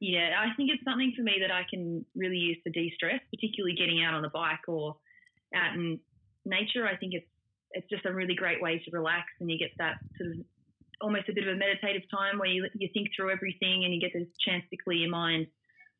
Yeah, 0.00 0.30
I 0.38 0.54
think 0.56 0.70
it's 0.72 0.82
something 0.84 1.12
for 1.16 1.22
me 1.22 1.36
that 1.40 1.52
I 1.52 1.62
can 1.70 2.04
really 2.16 2.36
use 2.36 2.56
to 2.64 2.70
de-stress, 2.70 3.20
particularly 3.30 3.76
getting 3.76 4.02
out 4.02 4.14
on 4.14 4.22
the 4.22 4.28
bike 4.28 4.66
or 4.66 4.96
out 5.54 5.74
in 5.74 6.00
nature. 6.44 6.86
I 6.86 6.96
think 6.96 7.14
it's 7.14 7.26
it's 7.72 7.88
just 7.90 8.06
a 8.06 8.12
really 8.12 8.34
great 8.34 8.60
way 8.60 8.78
to 8.78 8.90
relax, 8.90 9.26
and 9.38 9.50
you 9.50 9.58
get 9.58 9.70
that 9.78 9.98
sort 10.16 10.30
of 10.30 10.36
almost 11.00 11.28
a 11.28 11.32
bit 11.32 11.46
of 11.46 11.54
a 11.54 11.58
meditative 11.58 12.02
time 12.10 12.38
where 12.38 12.48
you 12.48 12.68
you 12.74 12.88
think 12.92 13.08
through 13.14 13.30
everything 13.30 13.84
and 13.84 13.94
you 13.94 14.00
get 14.00 14.12
the 14.12 14.26
chance 14.44 14.64
to 14.70 14.76
clear 14.76 14.98
your 14.98 15.10
mind 15.10 15.46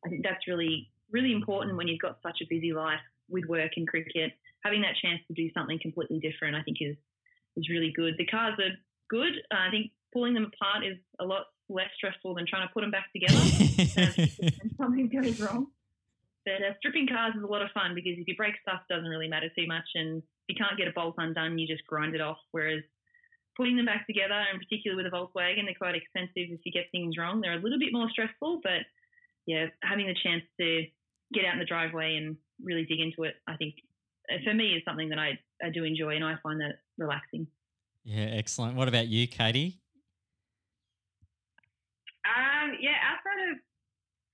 I 0.05 0.09
think 0.09 0.23
that's 0.23 0.47
really, 0.47 0.89
really 1.11 1.31
important 1.31 1.77
when 1.77 1.87
you've 1.87 2.01
got 2.01 2.19
such 2.23 2.39
a 2.41 2.45
busy 2.49 2.73
life 2.73 3.01
with 3.29 3.45
work 3.45 3.71
and 3.75 3.87
cricket. 3.87 4.33
Having 4.63 4.81
that 4.81 4.95
chance 5.01 5.19
to 5.27 5.33
do 5.33 5.49
something 5.53 5.79
completely 5.81 6.19
different, 6.19 6.55
I 6.55 6.63
think, 6.63 6.77
is 6.81 6.95
is 7.57 7.69
really 7.69 7.91
good. 7.95 8.15
The 8.17 8.25
cars 8.25 8.53
are 8.59 8.75
good. 9.09 9.33
Uh, 9.51 9.67
I 9.67 9.69
think 9.71 9.91
pulling 10.13 10.33
them 10.33 10.51
apart 10.53 10.85
is 10.85 10.97
a 11.19 11.25
lot 11.25 11.47
less 11.67 11.89
stressful 11.95 12.35
than 12.35 12.45
trying 12.47 12.67
to 12.67 12.73
put 12.73 12.81
them 12.81 12.91
back 12.91 13.11
together. 13.11 13.39
something 14.77 15.09
goes 15.09 15.39
wrong. 15.39 15.67
But 16.45 16.63
uh, 16.63 16.73
stripping 16.79 17.07
cars 17.07 17.35
is 17.35 17.43
a 17.43 17.47
lot 17.47 17.61
of 17.61 17.69
fun 17.71 17.95
because 17.95 18.13
if 18.17 18.27
you 18.27 18.35
break 18.35 18.55
stuff, 18.61 18.81
it 18.89 18.93
doesn't 18.93 19.09
really 19.09 19.27
matter 19.27 19.49
too 19.57 19.67
much, 19.67 19.87
and 19.95 20.17
if 20.17 20.23
you 20.47 20.55
can't 20.55 20.77
get 20.77 20.87
a 20.87 20.91
bolt 20.91 21.15
undone, 21.17 21.57
you 21.59 21.67
just 21.67 21.85
grind 21.85 22.15
it 22.15 22.21
off. 22.21 22.37
Whereas 22.51 22.83
putting 23.59 23.75
them 23.75 23.91
back 23.91 24.07
together, 24.07 24.39
and 24.39 24.55
particularly 24.55 25.03
with 25.03 25.11
a 25.11 25.15
Volkswagen, 25.15 25.67
they're 25.67 25.75
quite 25.75 25.99
expensive. 25.99 26.47
If 26.47 26.63
you 26.63 26.71
get 26.71 26.87
things 26.91 27.19
wrong, 27.19 27.41
they're 27.41 27.59
a 27.59 27.61
little 27.61 27.77
bit 27.77 27.91
more 27.91 28.07
stressful. 28.09 28.61
But 28.63 28.87
yeah, 29.45 29.67
having 29.83 30.07
the 30.07 30.15
chance 30.23 30.43
to 30.59 30.87
get 31.33 31.43
out 31.43 31.53
in 31.53 31.59
the 31.59 31.67
driveway 31.67 32.15
and 32.15 32.37
really 32.63 32.85
dig 32.85 33.01
into 33.03 33.23
it, 33.23 33.35
I 33.51 33.57
think 33.57 33.75
uh, 34.31 34.39
for 34.47 34.53
me 34.53 34.79
is 34.79 34.83
something 34.87 35.09
that 35.09 35.19
I, 35.19 35.35
I 35.61 35.69
do 35.75 35.83
enjoy, 35.83 36.15
and 36.15 36.23
I 36.23 36.35
find 36.41 36.61
that 36.61 36.79
relaxing. 36.97 37.47
Yeah, 38.05 38.31
excellent. 38.31 38.77
What 38.77 38.87
about 38.87 39.07
you, 39.07 39.27
Katie? 39.27 39.81
Um, 42.23 42.79
yeah, 42.79 42.95
outside 43.03 43.51
of 43.51 43.57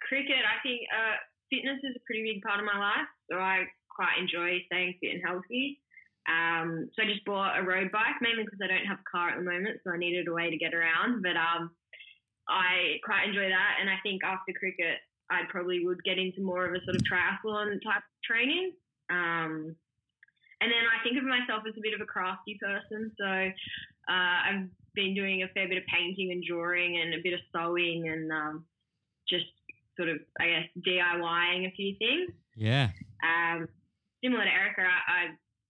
cricket, 0.06 0.46
I 0.46 0.62
think 0.62 0.86
uh, 0.94 1.18
fitness 1.50 1.82
is 1.82 1.98
a 1.98 2.04
pretty 2.06 2.22
big 2.22 2.44
part 2.44 2.60
of 2.60 2.66
my 2.66 2.78
life. 2.78 3.10
So 3.32 3.40
I 3.40 3.66
quite 3.90 4.22
enjoy 4.22 4.62
staying 4.68 5.02
fit 5.02 5.18
and 5.18 5.24
healthy. 5.26 5.82
Um, 6.26 6.90
so 6.96 7.04
I 7.04 7.12
just 7.12 7.26
bought 7.26 7.60
a 7.60 7.64
road 7.64 7.92
bike, 7.92 8.18
mainly 8.22 8.44
because 8.44 8.60
I 8.64 8.68
don't 8.68 8.90
have 8.90 9.00
a 9.00 9.10
car 9.10 9.30
at 9.30 9.38
the 9.38 9.46
moment, 9.46 9.80
so 9.84 9.92
I 9.94 9.98
needed 9.98 10.28
a 10.28 10.34
way 10.34 10.50
to 10.50 10.58
get 10.58 10.74
around. 10.74 11.22
But 11.22 11.38
um, 11.38 11.72
I 12.50 12.98
quite 13.06 13.30
enjoy 13.30 13.50
that, 13.50 13.78
and 13.80 13.90
I 13.90 13.98
think 14.02 14.24
after 14.24 14.54
cricket, 14.58 14.98
I 15.30 15.42
probably 15.50 15.86
would 15.86 16.04
get 16.04 16.18
into 16.18 16.42
more 16.42 16.66
of 16.66 16.74
a 16.74 16.84
sort 16.86 16.96
of 16.96 17.04
triathlon 17.06 17.82
type 17.82 18.04
training. 18.24 18.74
Um, 19.10 19.76
and 20.62 20.72
then 20.72 20.86
I 20.90 21.04
think 21.04 21.18
of 21.18 21.26
myself 21.26 21.64
as 21.68 21.78
a 21.78 21.82
bit 21.82 21.94
of 21.94 22.02
a 22.02 22.10
crafty 22.10 22.58
person, 22.62 23.12
so 23.18 23.26
uh, 24.10 24.38
I've 24.50 24.70
been 24.94 25.14
doing 25.14 25.44
a 25.44 25.48
fair 25.54 25.68
bit 25.68 25.78
of 25.78 25.84
painting 25.94 26.32
and 26.32 26.44
drawing 26.44 26.98
and 26.98 27.14
a 27.14 27.22
bit 27.22 27.34
of 27.34 27.40
sewing 27.54 28.08
and 28.10 28.32
um, 28.32 28.66
just 29.28 29.46
sort 29.98 30.10
of, 30.10 30.18
I 30.40 30.46
guess, 30.48 30.70
DIYing 30.86 31.68
a 31.68 31.76
few 31.76 31.96
things. 31.98 32.32
Yeah. 32.56 32.90
Um, 33.24 33.68
similar 34.24 34.44
to 34.44 34.50
Erica, 34.50 34.82
I, 34.82 35.12
I 35.12 35.24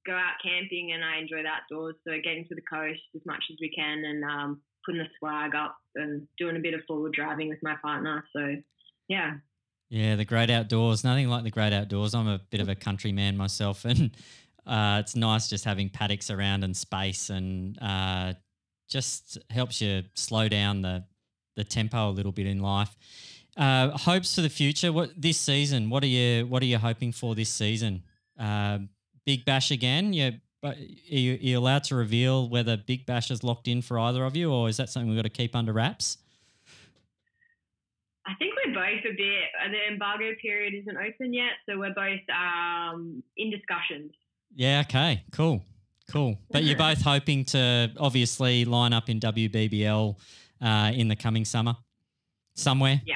go 0.05 0.13
out 0.13 0.35
camping 0.43 0.91
and 0.93 1.03
I 1.03 1.17
enjoy 1.17 1.41
the 1.43 1.49
outdoors. 1.49 1.95
So 2.05 2.11
getting 2.23 2.45
to 2.45 2.55
the 2.55 2.61
coast 2.61 3.01
as 3.15 3.21
much 3.25 3.43
as 3.51 3.57
we 3.59 3.69
can 3.69 4.03
and 4.05 4.23
um, 4.23 4.61
putting 4.85 5.01
the 5.01 5.07
swag 5.19 5.55
up 5.55 5.77
and 5.95 6.27
doing 6.37 6.55
a 6.55 6.59
bit 6.59 6.73
of 6.73 6.81
forward 6.87 7.13
driving 7.13 7.49
with 7.49 7.59
my 7.63 7.75
partner. 7.81 8.23
So 8.33 8.55
yeah. 9.07 9.33
Yeah, 9.89 10.15
the 10.15 10.25
great 10.25 10.49
outdoors. 10.49 11.03
Nothing 11.03 11.29
like 11.29 11.43
the 11.43 11.51
great 11.51 11.73
outdoors. 11.73 12.15
I'm 12.15 12.27
a 12.27 12.39
bit 12.49 12.59
of 12.59 12.69
a 12.69 12.75
country 12.75 13.11
man 13.11 13.37
myself, 13.37 13.85
and 13.85 14.11
uh, 14.65 14.97
it's 15.01 15.15
nice 15.15 15.47
just 15.47 15.63
having 15.63 15.89
paddocks 15.89 16.31
around 16.31 16.63
and 16.63 16.75
space, 16.75 17.29
and 17.29 17.77
uh, 17.81 18.33
just 18.89 19.37
helps 19.51 19.81
you 19.81 20.03
slow 20.15 20.47
down 20.49 20.81
the 20.81 21.05
the 21.55 21.63
tempo 21.63 22.09
a 22.09 22.11
little 22.11 22.31
bit 22.31 22.47
in 22.47 22.59
life. 22.59 22.95
Uh, 23.55 23.91
hopes 23.91 24.35
for 24.35 24.41
the 24.41 24.49
future. 24.49 24.91
What 24.91 25.11
this 25.15 25.37
season? 25.37 25.89
What 25.89 26.03
are 26.03 26.07
you 26.07 26.47
What 26.47 26.63
are 26.63 26.67
you 26.67 26.79
hoping 26.79 27.11
for 27.11 27.35
this 27.35 27.49
season? 27.49 28.03
Uh, 28.39 28.79
Big 29.25 29.45
Bash 29.45 29.71
again? 29.71 30.13
Yeah, 30.13 30.31
but 30.61 30.77
are 30.77 30.81
you, 30.81 31.33
are 31.33 31.38
you 31.38 31.57
allowed 31.59 31.83
to 31.85 31.95
reveal 31.95 32.49
whether 32.49 32.77
Big 32.77 33.05
Bash 33.05 33.31
is 33.31 33.43
locked 33.43 33.67
in 33.67 33.81
for 33.81 33.99
either 33.99 34.23
of 34.25 34.35
you, 34.35 34.51
or 34.51 34.69
is 34.69 34.77
that 34.77 34.89
something 34.89 35.09
we've 35.09 35.17
got 35.17 35.23
to 35.23 35.29
keep 35.29 35.55
under 35.55 35.73
wraps? 35.73 36.17
I 38.27 38.33
think 38.39 38.53
we're 38.65 38.73
both 38.73 39.05
a 39.05 39.15
bit. 39.15 39.43
uh, 39.63 39.69
The 39.69 39.93
embargo 39.93 40.31
period 40.41 40.73
isn't 40.73 40.97
open 40.97 41.33
yet, 41.33 41.51
so 41.69 41.77
we're 41.77 41.93
both 41.93 42.21
um, 42.33 43.21
in 43.38 43.51
discussions. 43.51 44.11
Yeah. 44.55 44.83
Okay. 44.88 45.23
Cool. 45.31 45.61
Cool. 46.11 46.38
But 46.51 46.63
you're 46.63 46.77
both 46.77 47.01
hoping 47.03 47.45
to 47.45 47.91
obviously 47.99 48.65
line 48.65 48.93
up 48.93 49.09
in 49.09 49.19
WBBL 49.19 50.15
uh, 50.61 50.91
in 50.95 51.07
the 51.07 51.15
coming 51.15 51.45
summer, 51.45 51.75
somewhere. 52.55 53.01
Yeah, 53.05 53.15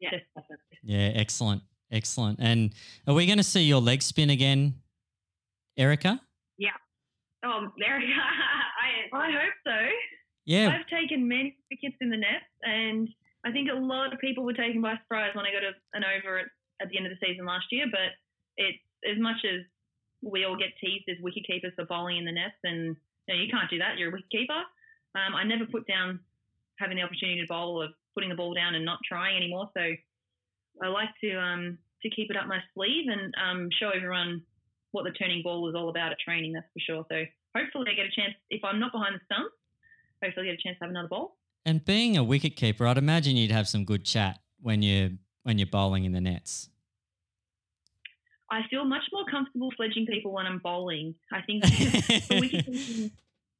yeah. 0.00 0.10
Definitely. 0.34 0.56
Yeah. 0.82 1.12
Excellent. 1.14 1.62
Excellent. 1.92 2.38
And 2.40 2.72
are 3.06 3.14
we 3.14 3.26
going 3.26 3.38
to 3.38 3.44
see 3.44 3.62
your 3.62 3.80
leg 3.80 4.02
spin 4.02 4.30
again, 4.30 4.74
Erica? 5.76 6.20
Yeah. 6.56 6.70
Oh, 7.44 7.68
go. 7.78 7.84
I, 7.84 9.16
I 9.16 9.30
hope 9.30 9.54
so. 9.64 9.76
Yeah. 10.46 10.74
I've 10.74 10.88
taken 10.88 11.28
many 11.28 11.56
wickets 11.70 11.96
in 12.00 12.10
the 12.10 12.16
nets, 12.16 12.48
and 12.62 13.08
I 13.44 13.52
think 13.52 13.68
a 13.70 13.74
lot 13.74 14.12
of 14.12 14.18
people 14.20 14.42
were 14.42 14.54
taken 14.54 14.80
by 14.80 14.94
surprise 15.02 15.30
when 15.34 15.44
I 15.44 15.52
got 15.52 15.62
a, 15.62 15.72
an 15.94 16.02
over 16.02 16.38
at, 16.38 16.46
at 16.80 16.88
the 16.88 16.96
end 16.96 17.06
of 17.06 17.12
the 17.12 17.20
season 17.24 17.44
last 17.44 17.66
year. 17.70 17.86
But 17.90 18.16
it's 18.56 18.78
as 19.04 19.20
much 19.20 19.44
as 19.44 19.60
we 20.22 20.44
all 20.44 20.56
get 20.56 20.72
teased 20.80 21.04
as 21.10 21.22
wicket 21.22 21.44
keepers 21.46 21.72
for 21.76 21.84
bowling 21.84 22.16
in 22.16 22.24
the 22.24 22.32
nets, 22.32 22.58
and 22.64 22.96
you, 23.28 23.34
know, 23.34 23.40
you 23.42 23.50
can't 23.50 23.70
do 23.70 23.78
that. 23.78 23.98
You're 23.98 24.08
a 24.08 24.12
wicket 24.12 24.30
keeper. 24.30 24.62
Um, 25.14 25.34
I 25.34 25.44
never 25.44 25.66
put 25.66 25.86
down 25.86 26.20
having 26.78 26.96
the 26.96 27.02
opportunity 27.02 27.42
to 27.42 27.46
bowl 27.46 27.82
or 27.82 27.88
putting 28.14 28.30
the 28.30 28.36
ball 28.36 28.54
down 28.54 28.74
and 28.74 28.84
not 28.84 28.98
trying 29.06 29.36
anymore. 29.36 29.68
So 29.76 29.92
I 30.82 30.88
like 30.88 31.08
to 31.22 31.38
um, 31.38 31.78
to 32.02 32.10
keep 32.10 32.30
it 32.30 32.36
up 32.36 32.46
my 32.46 32.58
sleeve 32.74 33.06
and 33.08 33.34
um, 33.42 33.68
show 33.78 33.90
everyone 33.94 34.42
what 34.92 35.04
the 35.04 35.10
turning 35.10 35.42
ball 35.42 35.68
is 35.68 35.74
all 35.74 35.88
about 35.88 36.12
at 36.12 36.18
training. 36.20 36.52
That's 36.52 36.66
for 36.72 36.80
sure. 36.80 37.06
So 37.10 37.24
hopefully 37.56 37.86
I 37.92 37.94
get 37.94 38.06
a 38.06 38.14
chance. 38.14 38.34
If 38.50 38.62
I'm 38.64 38.78
not 38.78 38.92
behind 38.92 39.14
the 39.14 39.20
stumps, 39.24 39.54
hopefully 40.22 40.48
I 40.48 40.52
get 40.52 40.60
a 40.60 40.62
chance 40.62 40.78
to 40.78 40.84
have 40.84 40.90
another 40.90 41.08
ball. 41.08 41.36
And 41.64 41.84
being 41.84 42.16
a 42.16 42.24
wicket 42.24 42.56
keeper, 42.56 42.86
I'd 42.86 42.98
imagine 42.98 43.36
you'd 43.36 43.52
have 43.52 43.68
some 43.68 43.84
good 43.84 44.04
chat 44.04 44.40
when 44.60 44.82
you 44.82 45.18
when 45.44 45.58
you're 45.58 45.66
bowling 45.66 46.04
in 46.04 46.12
the 46.12 46.20
nets. 46.20 46.68
I 48.50 48.60
feel 48.68 48.84
much 48.84 49.04
more 49.12 49.24
comfortable 49.30 49.70
sledging 49.76 50.06
people 50.06 50.32
when 50.32 50.46
I'm 50.46 50.58
bowling. 50.58 51.14
I 51.32 51.40
think 51.40 51.64
the 51.64 52.38
wicket 52.38 52.66
keeping, 52.66 53.10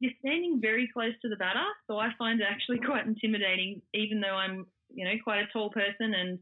you're 0.01 0.13
standing 0.19 0.61
very 0.61 0.89
close 0.93 1.15
to 1.23 1.29
the 1.29 1.37
batter, 1.37 1.65
so 1.87 1.99
I 1.99 2.11
find 2.19 2.41
it 2.41 2.47
actually 2.49 2.79
quite 2.79 3.07
intimidating. 3.07 3.81
Even 3.95 4.21
though 4.21 4.35
I'm, 4.35 4.67
you 4.93 5.05
know, 5.05 5.15
quite 5.25 5.41
a 5.41 5.47
tall 5.53 5.71
person 5.71 6.13
and 6.13 6.39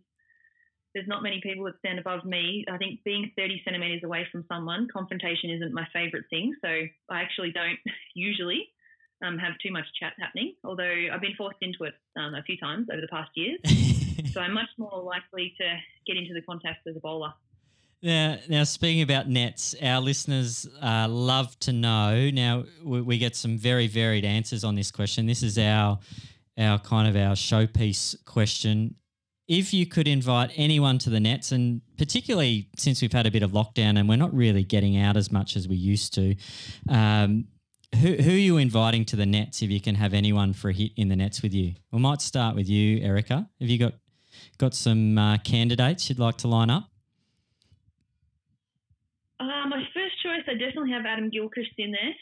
there's 0.94 1.08
not 1.08 1.22
many 1.22 1.40
people 1.42 1.64
that 1.64 1.78
stand 1.78 1.98
above 1.98 2.24
me. 2.24 2.64
I 2.70 2.76
think 2.76 3.00
being 3.04 3.30
30 3.36 3.62
centimeters 3.64 4.02
away 4.04 4.26
from 4.30 4.44
someone, 4.48 4.88
confrontation 4.92 5.50
isn't 5.50 5.72
my 5.72 5.86
favorite 5.92 6.24
thing. 6.30 6.54
So 6.62 6.68
I 6.68 7.20
actually 7.22 7.52
don't 7.52 7.78
usually 8.14 8.68
um, 9.24 9.38
have 9.38 9.52
too 9.62 9.72
much 9.72 9.86
chat 9.98 10.14
happening. 10.18 10.54
Although 10.64 11.08
I've 11.12 11.20
been 11.20 11.34
forced 11.36 11.58
into 11.62 11.84
it 11.84 11.94
um, 12.16 12.34
a 12.34 12.42
few 12.42 12.56
times 12.56 12.88
over 12.92 13.00
the 13.00 13.08
past 13.08 13.30
years, 13.34 13.60
so 14.32 14.40
I'm 14.40 14.52
much 14.52 14.70
more 14.78 15.02
likely 15.02 15.54
to 15.58 15.76
get 16.06 16.16
into 16.16 16.34
the 16.34 16.42
contest 16.42 16.80
as 16.88 16.96
a 16.96 17.00
bowler. 17.00 17.32
Now, 18.02 18.38
now 18.48 18.64
speaking 18.64 19.02
about 19.02 19.28
nets, 19.28 19.74
our 19.82 20.00
listeners 20.00 20.66
uh, 20.82 21.06
love 21.08 21.58
to 21.60 21.72
know. 21.72 22.30
Now 22.30 22.64
we, 22.82 23.02
we 23.02 23.18
get 23.18 23.36
some 23.36 23.58
very 23.58 23.88
varied 23.88 24.24
answers 24.24 24.64
on 24.64 24.74
this 24.74 24.90
question. 24.90 25.26
This 25.26 25.42
is 25.42 25.58
our 25.58 25.98
our 26.58 26.78
kind 26.78 27.08
of 27.08 27.16
our 27.16 27.34
showpiece 27.34 28.22
question. 28.24 28.96
If 29.50 29.74
you 29.74 29.84
could 29.84 30.06
invite 30.06 30.52
anyone 30.54 30.98
to 30.98 31.10
the 31.10 31.18
nets, 31.18 31.50
and 31.50 31.80
particularly 31.98 32.68
since 32.76 33.02
we've 33.02 33.12
had 33.12 33.26
a 33.26 33.32
bit 33.32 33.42
of 33.42 33.50
lockdown 33.50 33.98
and 33.98 34.08
we're 34.08 34.14
not 34.14 34.32
really 34.32 34.62
getting 34.62 34.96
out 34.96 35.16
as 35.16 35.32
much 35.32 35.56
as 35.56 35.66
we 35.66 35.74
used 35.74 36.14
to, 36.14 36.36
um, 36.88 37.48
who, 38.00 38.14
who 38.14 38.30
are 38.30 38.44
you 38.48 38.58
inviting 38.58 39.04
to 39.06 39.16
the 39.16 39.26
nets? 39.26 39.60
If 39.60 39.68
you 39.68 39.80
can 39.80 39.96
have 39.96 40.14
anyone 40.14 40.52
for 40.52 40.68
a 40.68 40.72
hit 40.72 40.92
in 40.96 41.08
the 41.08 41.16
nets 41.16 41.42
with 41.42 41.52
you, 41.52 41.74
we 41.90 41.98
might 41.98 42.22
start 42.22 42.54
with 42.54 42.68
you, 42.68 43.00
Erica. 43.00 43.48
Have 43.60 43.68
you 43.68 43.76
got 43.76 43.94
got 44.58 44.72
some 44.72 45.18
uh, 45.18 45.38
candidates 45.38 46.08
you'd 46.08 46.20
like 46.20 46.36
to 46.38 46.46
line 46.48 46.70
up? 46.70 46.88
Uh, 49.40 49.66
my 49.68 49.82
first 49.92 50.14
choice, 50.22 50.44
I 50.46 50.52
definitely 50.52 50.92
have 50.92 51.04
Adam 51.06 51.28
Gilchrist 51.28 51.72
in 51.76 51.90
there. 51.90 52.14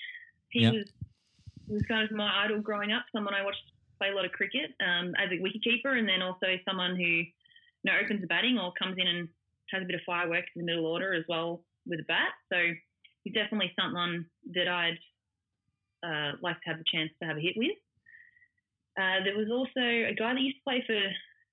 He 0.48 0.62
Yep. 0.62 0.72
was 0.72 0.84
he 1.66 1.74
was 1.74 1.82
kind 1.82 2.10
of 2.10 2.16
my 2.16 2.44
idol 2.46 2.62
growing 2.62 2.90
up. 2.90 3.04
Someone 3.12 3.34
I 3.34 3.44
watched 3.44 3.60
play 3.98 4.10
a 4.10 4.14
lot 4.14 4.24
of 4.24 4.32
cricket 4.32 4.70
um, 4.80 5.12
as 5.18 5.30
a 5.30 5.42
wicketkeeper, 5.42 5.98
and 5.98 6.08
then 6.08 6.22
also 6.22 6.46
someone 6.66 6.96
who 6.96 7.02
you 7.02 7.84
know 7.84 7.92
opens 8.02 8.20
the 8.20 8.26
batting 8.26 8.58
or 8.58 8.72
comes 8.78 8.96
in 8.98 9.06
and 9.06 9.28
has 9.70 9.82
a 9.82 9.86
bit 9.86 9.94
of 9.94 10.00
fireworks 10.06 10.48
in 10.56 10.62
the 10.62 10.66
middle 10.66 10.86
order 10.86 11.14
as 11.14 11.24
well 11.28 11.62
with 11.86 12.00
a 12.00 12.08
bat. 12.08 12.32
So 12.52 12.56
he's 13.24 13.34
definitely 13.34 13.72
someone 13.78 14.26
that 14.54 14.68
I'd 14.68 14.98
uh, 16.02 16.32
like 16.42 16.56
to 16.62 16.70
have 16.70 16.80
a 16.80 16.88
chance 16.90 17.10
to 17.20 17.28
have 17.28 17.36
a 17.36 17.40
hit 17.40 17.54
with. 17.56 17.76
Uh, 18.98 19.22
there 19.24 19.36
was 19.36 19.48
also 19.50 19.80
a 19.80 20.14
guy 20.18 20.34
that 20.34 20.40
used 20.40 20.56
to 20.58 20.64
play 20.64 20.82
for 20.86 20.98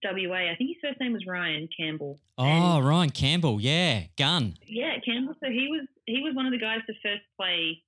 WA. 0.04 0.52
I 0.52 0.56
think 0.58 0.70
his 0.72 0.78
first 0.82 1.00
name 1.00 1.14
was 1.14 1.26
Ryan 1.28 1.70
Campbell. 1.78 2.20
Oh, 2.38 2.80
Ryan 2.80 3.12
Campbell, 3.12 3.62
yeah, 3.62 4.04
gun. 4.18 4.58
Yeah, 4.66 4.98
Campbell. 5.06 5.36
So 5.44 5.50
he 5.50 5.68
was 5.70 5.88
he 6.06 6.22
was 6.22 6.36
one 6.36 6.46
of 6.46 6.52
the 6.52 6.60
guys 6.60 6.80
to 6.88 6.94
first 7.04 7.24
play 7.38 7.82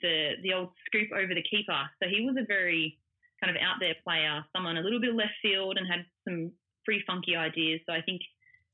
the 0.00 0.32
the 0.42 0.52
old 0.52 0.70
scoop 0.86 1.08
over 1.12 1.34
the 1.34 1.42
keeper. 1.42 1.78
So 2.02 2.08
he 2.08 2.24
was 2.24 2.36
a 2.38 2.46
very 2.46 2.98
kind 3.44 3.54
of 3.54 3.62
out 3.62 3.76
there 3.80 3.94
player, 4.04 4.44
someone 4.54 4.76
a 4.76 4.80
little 4.80 5.00
bit 5.00 5.14
left 5.14 5.36
field 5.42 5.76
and 5.76 5.86
had 5.86 6.04
some 6.26 6.50
pretty 6.84 7.02
funky 7.06 7.36
ideas. 7.36 7.80
So 7.86 7.92
I 7.92 8.00
think 8.00 8.22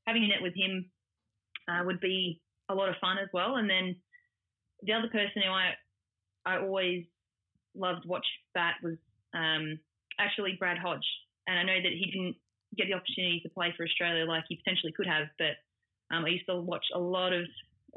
having 0.07 0.23
a 0.23 0.27
net 0.27 0.41
with 0.41 0.55
him 0.55 0.89
uh, 1.67 1.83
would 1.85 1.99
be 1.99 2.41
a 2.69 2.75
lot 2.75 2.89
of 2.89 2.95
fun 3.01 3.17
as 3.17 3.27
well. 3.33 3.57
And 3.57 3.69
then 3.69 3.95
the 4.83 4.93
other 4.93 5.09
person 5.09 5.41
who 5.43 5.51
I 5.51 5.73
I 6.45 6.57
always 6.57 7.05
loved 7.75 8.05
watch 8.05 8.25
bat 8.55 8.75
was 8.81 8.97
um, 9.35 9.77
actually 10.19 10.55
Brad 10.57 10.77
Hodge, 10.77 11.05
and 11.47 11.59
I 11.59 11.63
know 11.63 11.81
that 11.81 11.91
he 11.91 12.05
didn't 12.11 12.35
get 12.77 12.87
the 12.87 12.95
opportunity 12.95 13.41
to 13.43 13.49
play 13.49 13.73
for 13.77 13.85
Australia 13.85 14.25
like 14.25 14.45
he 14.49 14.55
potentially 14.55 14.91
could 14.91 15.05
have, 15.05 15.27
but 15.37 15.59
um, 16.15 16.25
I 16.25 16.29
used 16.29 16.47
to 16.47 16.59
watch 16.59 16.85
a 16.95 16.99
lot 16.99 17.31
of 17.31 17.43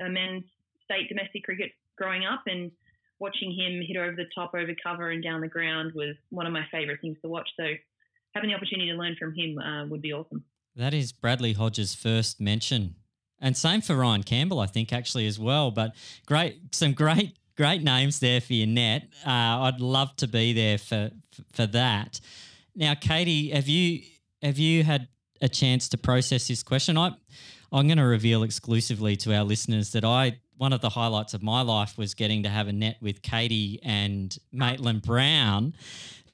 uh, 0.04 0.08
men's 0.08 0.44
state 0.84 1.08
domestic 1.08 1.44
cricket 1.44 1.72
growing 1.96 2.26
up, 2.26 2.42
and 2.46 2.70
watching 3.18 3.50
him 3.50 3.82
hit 3.86 3.96
over 3.96 4.16
the 4.16 4.26
top, 4.34 4.54
over 4.54 4.74
cover, 4.82 5.10
and 5.10 5.22
down 5.22 5.40
the 5.40 5.48
ground 5.48 5.92
was 5.94 6.16
one 6.30 6.46
of 6.46 6.52
my 6.52 6.64
favourite 6.70 7.00
things 7.00 7.16
to 7.22 7.28
watch. 7.28 7.48
So 7.58 7.64
having 8.34 8.50
the 8.50 8.56
opportunity 8.56 8.90
to 8.90 8.96
learn 8.96 9.16
from 9.18 9.34
him 9.34 9.58
uh, 9.58 9.86
would 9.86 10.02
be 10.02 10.12
awesome. 10.12 10.44
That 10.76 10.92
is 10.92 11.12
Bradley 11.12 11.52
Hodge's 11.52 11.94
first 11.94 12.40
mention. 12.40 12.96
And 13.40 13.56
same 13.56 13.80
for 13.80 13.94
Ryan 13.96 14.22
Campbell, 14.22 14.60
I 14.60 14.66
think, 14.66 14.92
actually, 14.92 15.26
as 15.26 15.38
well. 15.38 15.70
But 15.70 15.94
great, 16.26 16.74
some 16.74 16.92
great, 16.92 17.36
great 17.56 17.82
names 17.82 18.20
there 18.20 18.40
for 18.40 18.54
your 18.54 18.66
net. 18.66 19.08
Uh, 19.26 19.30
I'd 19.30 19.80
love 19.80 20.16
to 20.16 20.26
be 20.26 20.52
there 20.52 20.78
for 20.78 21.10
for 21.52 21.66
that. 21.66 22.20
Now, 22.74 22.94
Katie, 22.94 23.50
have 23.50 23.68
you 23.68 24.02
have 24.42 24.58
you 24.58 24.82
had 24.82 25.08
a 25.40 25.48
chance 25.48 25.88
to 25.90 25.98
process 25.98 26.48
this 26.48 26.62
question? 26.62 26.96
I 26.96 27.12
I'm 27.72 27.88
going 27.88 27.98
to 27.98 28.04
reveal 28.04 28.44
exclusively 28.44 29.16
to 29.16 29.34
our 29.34 29.42
listeners 29.42 29.92
that 29.92 30.04
I 30.04 30.38
one 30.56 30.72
of 30.72 30.80
the 30.80 30.90
highlights 30.90 31.34
of 31.34 31.42
my 31.42 31.62
life 31.62 31.98
was 31.98 32.14
getting 32.14 32.42
to 32.44 32.48
have 32.48 32.68
a 32.68 32.72
net 32.72 32.96
with 33.00 33.22
Katie 33.22 33.80
and 33.82 34.36
Maitlan 34.54 35.02
Brown 35.02 35.74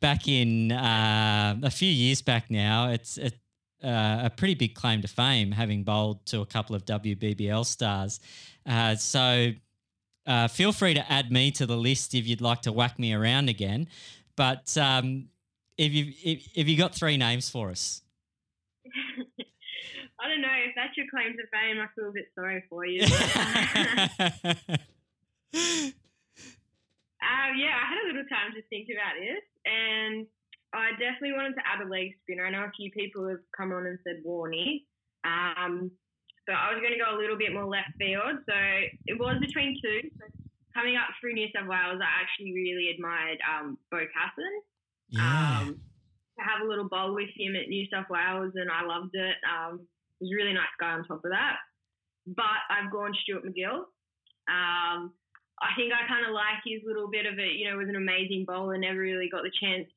back 0.01 0.29
in 0.29 0.73
uh, 0.73 1.57
a 1.63 1.71
few 1.71 1.91
years 1.91 2.23
back 2.23 2.51
now. 2.51 2.91
It's 2.91 3.19
it, 3.19 3.35
uh, 3.83 4.21
a 4.25 4.31
pretty 4.35 4.55
big 4.55 4.75
claim 4.75 5.03
to 5.03 5.09
fame, 5.09 5.53
having 5.53 5.85
bowled 5.85 6.25
to 6.27 6.41
a 6.41 6.47
couple 6.47 6.77
of 6.77 6.85
WBBL 6.85 7.65
stars. 7.65 8.21
Uh, 8.67 8.95
so 8.95 9.53
uh, 10.27 10.49
feel 10.49 10.73
free 10.73 10.95
to 10.95 11.13
add 11.13 11.33
me 11.33 11.51
to 11.53 11.67
the 11.67 11.77
list 11.77 12.15
if 12.15 12.27
you'd 12.27 12.41
like 12.41 12.63
to 12.63 12.73
whack 12.73 12.99
me 12.99 13.15
around 13.15 13.49
again. 13.49 13.89
But 14.37 14.77
um, 14.77 15.29
if 15.79 15.93
you 15.93 16.13
if, 16.23 16.49
if 16.55 16.69
you 16.69 16.77
got 16.77 16.95
three 16.95 17.17
names 17.17 17.49
for 17.49 17.71
us. 17.71 18.03
I 20.23 20.29
don't 20.29 20.43
know 20.43 20.57
if 20.69 20.75
that's 20.77 20.97
your 20.97 21.07
claim 21.11 21.33
to 21.33 21.47
fame. 21.49 21.81
I 21.81 21.89
feel 21.97 22.11
a 22.11 22.13
bit 22.13 22.29
sorry 22.35 22.63
for 22.69 22.85
you. 22.85 23.03
um, 23.05 23.11
yeah, 27.57 27.75
I 27.75 27.85
had 27.89 27.99
a 28.05 28.07
little 28.07 28.29
time 28.29 28.53
to 28.55 28.63
think 28.69 28.89
about 28.93 29.17
this, 29.17 29.43
and 29.65 30.27
I 30.73 30.91
definitely 31.01 31.33
wanted 31.33 31.55
to 31.55 31.65
add 31.65 31.81
a 31.81 31.89
leg 31.89 32.15
spinner. 32.23 32.47
I 32.47 32.51
know 32.51 32.65
a 32.65 32.73
few 32.77 32.91
people 32.93 33.29
have 33.29 33.41
come 33.57 33.73
on 33.73 33.87
and 33.87 33.99
said 34.05 34.23
Warney. 34.27 34.85
Um, 35.25 35.91
but 36.47 36.57
I 36.57 36.73
was 36.73 36.81
going 36.81 36.93
to 36.93 36.99
go 36.99 37.15
a 37.15 37.21
little 37.21 37.39
bit 37.39 37.53
more 37.53 37.67
left 37.67 37.95
field. 37.99 38.43
So 38.43 38.57
it 39.07 39.19
was 39.19 39.39
between 39.41 39.79
two. 39.83 40.11
So 40.19 40.25
coming 40.75 40.97
up 40.97 41.15
through 41.21 41.35
New 41.35 41.49
South 41.55 41.69
Wales, 41.69 42.01
I 42.03 42.11
actually 42.23 42.53
really 42.53 42.91
admired 42.91 43.39
um, 43.47 43.79
Beau 43.91 44.05
Casson. 44.11 44.55
Yeah. 45.09 45.23
Um, 45.23 45.81
to 46.39 46.43
have 46.45 46.63
a 46.65 46.69
little 46.69 46.89
bowl 46.89 47.15
with 47.15 47.31
him 47.37 47.57
at 47.57 47.69
New 47.69 47.87
South 47.93 48.07
Wales, 48.09 48.53
and 48.55 48.71
I 48.71 48.83
loved 48.83 49.15
it. 49.15 49.37
Um, 49.45 49.87
he 50.21 50.27
was 50.27 50.33
a 50.33 50.37
really 50.37 50.55
nice 50.55 50.77
guy 50.79 50.93
on 50.93 51.05
top 51.05 51.25
of 51.25 51.31
that. 51.33 51.57
But 52.27 52.61
I've 52.69 52.93
gone 52.93 53.13
Stuart 53.23 53.45
MacGill. 53.45 53.89
Um, 54.49 55.13
I 55.61 55.73
think 55.77 55.93
I 55.93 56.07
kind 56.09 56.25
of 56.27 56.33
like 56.33 56.61
his 56.65 56.81
little 56.85 57.09
bit 57.11 57.27
of 57.27 57.39
it. 57.39 57.57
You 57.57 57.71
know, 57.71 57.77
was 57.77 57.89
an 57.89 57.97
amazing 57.97 58.45
bowler, 58.47 58.79
never 58.79 59.01
really 59.01 59.29
got 59.29 59.43
the 59.43 59.53
chance 59.61 59.89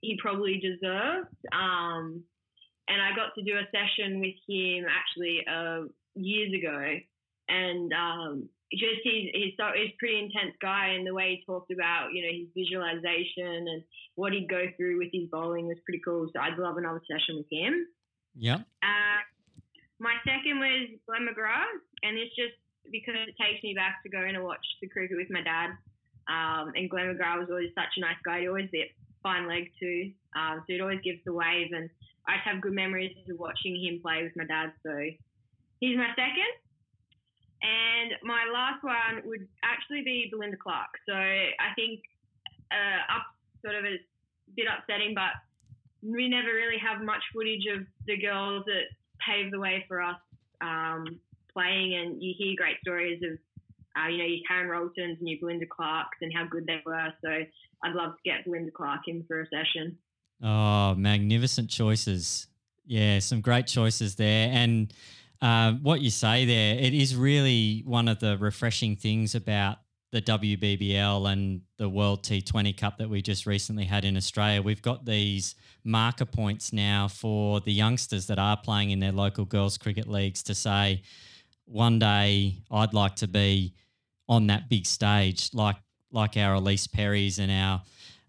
he 0.00 0.18
probably 0.20 0.58
deserved. 0.58 1.34
Um, 1.52 2.22
and 2.88 3.02
I 3.02 3.14
got 3.16 3.34
to 3.34 3.42
do 3.42 3.58
a 3.58 3.66
session 3.74 4.20
with 4.20 4.38
him 4.48 4.86
actually 4.86 5.42
uh, 5.50 5.90
years 6.14 6.52
ago, 6.54 6.98
and 7.48 7.92
um, 7.92 8.48
just 8.72 9.02
he's 9.02 9.30
he's 9.34 9.54
so 9.58 9.70
he's 9.74 9.90
a 9.90 9.98
pretty 9.98 10.18
intense 10.18 10.54
guy, 10.62 10.94
and 10.94 11.06
the 11.06 11.14
way 11.14 11.36
he 11.36 11.44
talked 11.46 11.72
about 11.72 12.10
you 12.12 12.22
know 12.22 12.32
his 12.32 12.48
visualization 12.54 13.68
and 13.68 13.82
what 14.14 14.32
he'd 14.32 14.48
go 14.48 14.66
through 14.76 14.98
with 14.98 15.08
his 15.12 15.28
bowling 15.30 15.66
was 15.66 15.78
pretty 15.84 16.00
cool. 16.04 16.28
So 16.32 16.40
I'd 16.40 16.58
love 16.58 16.76
another 16.76 17.02
session 17.10 17.36
with 17.38 17.50
him. 17.50 17.86
Yeah. 18.34 18.62
Uh, 18.82 19.20
my 19.98 20.14
second 20.24 20.60
was 20.60 20.92
Glenn 21.06 21.26
McGrath, 21.26 21.80
and 22.02 22.18
it's 22.18 22.34
just 22.36 22.56
because 22.92 23.16
it 23.26 23.34
takes 23.40 23.62
me 23.62 23.74
back 23.74 24.02
to 24.02 24.08
going 24.08 24.34
to 24.34 24.42
watch 24.42 24.64
the 24.80 24.88
cricket 24.88 25.16
with 25.16 25.30
my 25.30 25.42
dad. 25.42 25.72
Um, 26.28 26.72
and 26.74 26.90
Glenn 26.90 27.06
McGrath 27.06 27.38
was 27.40 27.50
always 27.50 27.72
such 27.74 27.96
a 27.96 28.00
nice 28.00 28.20
guy. 28.24 28.40
He 28.40 28.48
always 28.48 28.70
be 28.70 28.84
fine 29.22 29.48
leg 29.48 29.70
too. 29.78 30.12
Um, 30.36 30.62
so 30.66 30.74
it 30.74 30.80
always 30.80 31.00
gives 31.02 31.20
the 31.24 31.32
wave, 31.32 31.72
and 31.72 31.88
I 32.28 32.36
just 32.36 32.46
have 32.46 32.60
good 32.60 32.74
memories 32.74 33.16
of 33.30 33.38
watching 33.38 33.74
him 33.74 34.00
play 34.02 34.22
with 34.22 34.36
my 34.36 34.44
dad. 34.44 34.72
So 34.82 34.92
he's 35.80 35.96
my 35.96 36.10
second. 36.14 36.52
And 37.62 38.12
my 38.22 38.44
last 38.52 38.84
one 38.84 39.24
would 39.24 39.48
actually 39.64 40.02
be 40.02 40.28
Belinda 40.30 40.56
Clark. 40.60 40.92
So 41.08 41.14
I 41.14 41.72
think 41.74 42.00
uh, 42.70 43.00
up 43.16 43.26
sort 43.64 43.74
of 43.74 43.84
a 43.84 43.96
bit 44.54 44.66
upsetting, 44.68 45.14
but 45.14 45.32
we 46.02 46.28
never 46.28 46.52
really 46.52 46.78
have 46.78 47.02
much 47.02 47.22
footage 47.32 47.64
of 47.74 47.86
the 48.06 48.18
girls 48.18 48.64
that 48.66 48.92
paved 49.26 49.52
the 49.52 49.60
way 49.60 49.84
for 49.88 50.00
us 50.00 50.16
um, 50.60 51.18
playing, 51.52 51.94
and 51.94 52.22
you 52.22 52.34
hear 52.36 52.54
great 52.56 52.76
stories 52.80 53.22
of 53.22 53.38
uh, 53.96 54.08
you 54.08 54.18
know, 54.18 54.24
your 54.24 54.40
Karen 54.46 54.68
Roltons 54.68 55.18
and 55.18 55.28
your 55.28 55.38
Belinda 55.40 55.66
Clarks 55.66 56.18
and 56.20 56.32
how 56.34 56.46
good 56.46 56.66
they 56.66 56.82
were. 56.84 57.08
So 57.24 57.30
I'd 57.82 57.94
love 57.94 58.12
to 58.12 58.30
get 58.30 58.44
Belinda 58.44 58.70
Clark 58.70 59.02
in 59.06 59.24
for 59.26 59.40
a 59.40 59.46
session. 59.46 59.96
Oh, 60.42 60.94
magnificent 60.94 61.70
choices. 61.70 62.46
Yeah, 62.84 63.20
some 63.20 63.40
great 63.40 63.66
choices 63.66 64.16
there. 64.16 64.50
And 64.52 64.92
uh, 65.40 65.72
what 65.72 66.02
you 66.02 66.10
say 66.10 66.44
there, 66.44 66.76
it 66.78 66.94
is 66.94 67.16
really 67.16 67.82
one 67.86 68.08
of 68.08 68.20
the 68.20 68.36
refreshing 68.36 68.96
things 68.96 69.34
about 69.34 69.78
the 70.16 70.22
WBBL 70.22 71.30
and 71.30 71.60
the 71.76 71.90
World 71.90 72.22
T20 72.22 72.74
Cup 72.74 72.96
that 72.96 73.10
we 73.10 73.20
just 73.20 73.44
recently 73.44 73.84
had 73.84 74.02
in 74.02 74.16
Australia. 74.16 74.62
We've 74.62 74.80
got 74.80 75.04
these 75.04 75.54
marker 75.84 76.24
points 76.24 76.72
now 76.72 77.06
for 77.06 77.60
the 77.60 77.72
youngsters 77.72 78.26
that 78.28 78.38
are 78.38 78.56
playing 78.56 78.92
in 78.92 79.00
their 79.00 79.12
local 79.12 79.44
girls' 79.44 79.76
cricket 79.76 80.08
leagues 80.08 80.42
to 80.44 80.54
say, 80.54 81.02
one 81.66 81.98
day 81.98 82.62
I'd 82.70 82.94
like 82.94 83.16
to 83.16 83.28
be 83.28 83.74
on 84.26 84.46
that 84.46 84.70
big 84.70 84.86
stage, 84.86 85.50
like 85.52 85.76
like 86.10 86.38
our 86.38 86.54
Elise 86.54 86.86
Perrys 86.86 87.38
and 87.38 87.52
our 87.52 87.82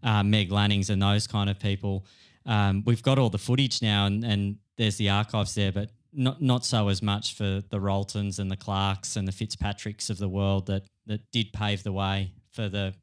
uh, 0.04 0.23
Meg 0.23 0.52
Lannings 0.52 0.89
and 0.89 1.02
those 1.02 1.26
kind 1.26 1.50
of 1.50 1.58
people. 1.58 2.06
Um, 2.45 2.84
we've 2.86 3.04
got 3.04 3.17
all 3.17 3.30
the 3.30 3.38
footage 3.38 3.82
now, 3.82 4.08
and, 4.08 4.26
and 4.26 4.58
there's 4.78 4.97
the 4.97 5.10
archives 5.10 5.56
there, 5.56 5.71
but 5.71 5.91
not 6.13 6.41
not 6.41 6.65
so 6.65 6.88
as 6.88 7.02
much 7.02 7.36
for 7.36 7.62
the 7.70 7.80
Roltons 7.80 8.39
and 8.39 8.50
the 8.50 8.58
Clarks 8.58 9.15
and 9.15 9.28
the 9.28 9.32
Fitzpatricks 9.32 10.10
of 10.10 10.17
the 10.17 10.30
world 10.30 10.67
that 10.67 10.84
that 11.06 11.22
did 11.32 11.54
pave 11.54 11.84
the 11.84 11.91
way 11.91 12.32
for 12.52 12.70
the 12.70 12.93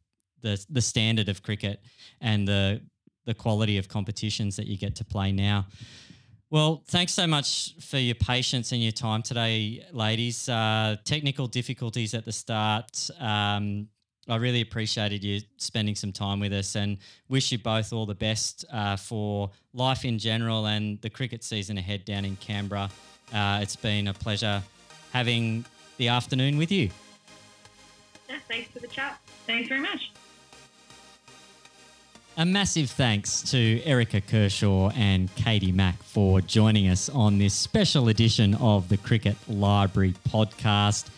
the 0.43 0.65
the 0.69 0.83
standard 0.83 1.29
of 1.29 1.43
cricket 1.43 1.81
and 2.21 2.47
the 2.47 2.81
the 3.27 3.35
quality 3.35 3.79
of 3.79 3.89
competitions 3.89 4.57
that 4.57 4.67
you 4.67 4.77
get 4.77 4.97
to 4.97 5.05
play 5.05 5.33
now. 5.33 5.67
Well, 6.51 6.85
thanks 6.87 7.13
so 7.13 7.27
much 7.27 7.75
for 7.81 7.99
your 7.99 8.15
patience 8.15 8.71
and 8.71 8.83
your 8.83 8.93
time 8.93 9.23
today, 9.23 9.85
ladies. 9.93 10.49
Uh, 10.49 10.97
technical 11.05 11.49
difficulties 11.49 12.15
at 12.15 12.25
the 12.25 12.33
start. 12.33 13.11
Um, 13.19 13.89
I 14.29 14.37
really 14.37 14.61
appreciated 14.61 15.23
you 15.23 15.41
spending 15.59 15.95
some 15.95 16.13
time 16.13 16.41
with 16.41 16.53
us 16.53 16.77
and 16.77 16.99
wish 17.29 17.53
you 17.53 17.59
both 17.59 17.93
all 17.93 18.07
the 18.07 18.15
best 18.15 18.65
uh, 18.73 18.97
for 18.97 19.51
life 19.75 20.05
in 20.05 20.19
general 20.19 20.67
and 20.67 21.01
the 21.03 21.11
cricket 21.11 21.45
season 21.45 21.77
ahead 21.77 22.05
down 22.05 22.25
in 22.25 22.37
Canberra. 22.37 22.89
Uh, 23.33 23.59
it's 23.63 23.77
been 23.77 24.09
a 24.09 24.15
pleasure 24.15 24.63
having 25.13 25.65
the 25.99 26.09
afternoon 26.09 26.57
with 26.57 26.73
you. 26.73 26.91
Yeah, 28.29 28.37
thanks 28.49 28.71
for 28.71 28.81
the 28.81 28.89
chat. 28.89 29.19
Thanks 29.47 29.69
very 29.69 29.81
much. 29.81 30.11
A 32.37 32.45
massive 32.45 32.91
thanks 32.91 33.43
to 33.53 33.81
Erica 33.85 34.21
Kershaw 34.21 34.91
and 34.97 35.33
Katie 35.37 35.71
Mack 35.71 36.03
for 36.03 36.41
joining 36.41 36.89
us 36.89 37.09
on 37.09 37.39
this 37.39 37.55
special 37.55 38.09
edition 38.09 38.55
of 38.57 38.89
the 38.89 38.97
Cricket 38.97 39.37
Library 39.47 40.15
podcast. 40.29 41.11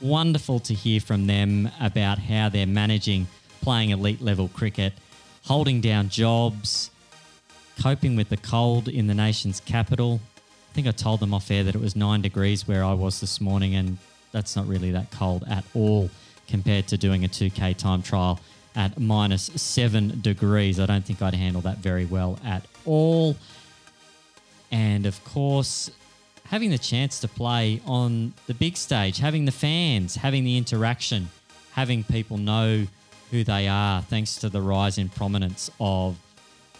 Wonderful 0.00 0.60
to 0.60 0.74
hear 0.74 1.00
from 1.00 1.26
them 1.26 1.70
about 1.80 2.18
how 2.18 2.48
they're 2.48 2.66
managing 2.66 3.26
playing 3.62 3.90
elite 3.90 4.20
level 4.20 4.48
cricket, 4.48 4.92
holding 5.44 5.80
down 5.80 6.08
jobs, 6.08 6.90
coping 7.80 8.14
with 8.14 8.28
the 8.28 8.36
cold 8.36 8.88
in 8.88 9.06
the 9.06 9.14
nation's 9.14 9.60
capital. 9.60 10.20
I 10.70 10.74
think 10.74 10.86
I 10.86 10.90
told 10.90 11.20
them 11.20 11.32
off 11.32 11.50
air 11.50 11.64
that 11.64 11.74
it 11.74 11.80
was 11.80 11.96
nine 11.96 12.20
degrees 12.20 12.68
where 12.68 12.84
I 12.84 12.92
was 12.92 13.20
this 13.20 13.40
morning, 13.40 13.74
and 13.74 13.96
that's 14.32 14.54
not 14.54 14.66
really 14.66 14.90
that 14.90 15.10
cold 15.10 15.44
at 15.48 15.64
all 15.74 16.10
compared 16.46 16.86
to 16.88 16.98
doing 16.98 17.24
a 17.24 17.28
2K 17.28 17.76
time 17.76 18.02
trial 18.02 18.38
at 18.74 18.98
minus 19.00 19.44
seven 19.56 20.20
degrees. 20.20 20.78
I 20.78 20.86
don't 20.86 21.04
think 21.04 21.22
I'd 21.22 21.34
handle 21.34 21.62
that 21.62 21.78
very 21.78 22.04
well 22.04 22.38
at 22.44 22.66
all. 22.84 23.36
And 24.70 25.06
of 25.06 25.24
course, 25.24 25.90
having 26.48 26.70
the 26.70 26.78
chance 26.78 27.20
to 27.20 27.28
play 27.28 27.80
on 27.86 28.32
the 28.46 28.54
big 28.54 28.76
stage, 28.76 29.18
having 29.18 29.44
the 29.44 29.52
fans, 29.52 30.16
having 30.16 30.44
the 30.44 30.56
interaction, 30.56 31.28
having 31.72 32.04
people 32.04 32.38
know 32.38 32.86
who 33.30 33.44
they 33.44 33.66
are, 33.66 34.02
thanks 34.02 34.36
to 34.36 34.48
the 34.48 34.60
rise 34.60 34.98
in 34.98 35.08
prominence 35.08 35.70
of 35.80 36.16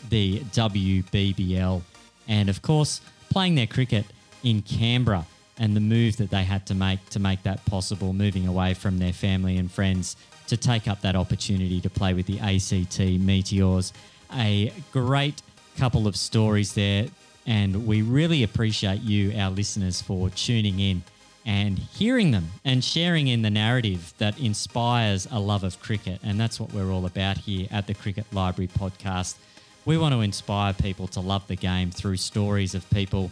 the 0.08 0.40
WBBL. 0.40 1.82
And 2.28 2.48
of 2.48 2.62
course, 2.62 3.00
playing 3.30 3.56
their 3.56 3.66
cricket 3.66 4.06
in 4.42 4.62
Canberra 4.62 5.26
and 5.58 5.74
the 5.74 5.80
move 5.80 6.16
that 6.18 6.30
they 6.30 6.44
had 6.44 6.66
to 6.66 6.74
make 6.74 7.04
to 7.10 7.18
make 7.18 7.42
that 7.42 7.64
possible, 7.66 8.12
moving 8.12 8.46
away 8.46 8.74
from 8.74 8.98
their 8.98 9.12
family 9.12 9.56
and 9.56 9.70
friends 9.70 10.16
to 10.46 10.56
take 10.56 10.86
up 10.86 11.00
that 11.00 11.16
opportunity 11.16 11.80
to 11.80 11.90
play 11.90 12.14
with 12.14 12.26
the 12.26 12.38
ACT 12.38 13.00
Meteors. 13.20 13.92
A 14.34 14.72
great 14.92 15.42
couple 15.76 16.06
of 16.06 16.16
stories 16.16 16.74
there, 16.74 17.08
and 17.46 17.86
we 17.86 18.02
really 18.02 18.42
appreciate 18.42 19.02
you, 19.02 19.32
our 19.38 19.50
listeners, 19.50 20.02
for 20.02 20.28
tuning 20.30 20.80
in 20.80 21.02
and 21.44 21.78
hearing 21.78 22.32
them 22.32 22.48
and 22.64 22.82
sharing 22.82 23.28
in 23.28 23.42
the 23.42 23.50
narrative 23.50 24.12
that 24.18 24.38
inspires 24.40 25.28
a 25.30 25.38
love 25.38 25.62
of 25.62 25.80
cricket. 25.80 26.18
And 26.24 26.40
that's 26.40 26.58
what 26.58 26.72
we're 26.72 26.90
all 26.90 27.06
about 27.06 27.38
here 27.38 27.68
at 27.70 27.86
the 27.86 27.94
Cricket 27.94 28.26
Library 28.32 28.68
podcast. 28.68 29.36
We 29.84 29.96
want 29.96 30.12
to 30.12 30.22
inspire 30.22 30.72
people 30.72 31.06
to 31.08 31.20
love 31.20 31.46
the 31.46 31.54
game 31.54 31.92
through 31.92 32.16
stories 32.16 32.74
of 32.74 32.88
people 32.90 33.30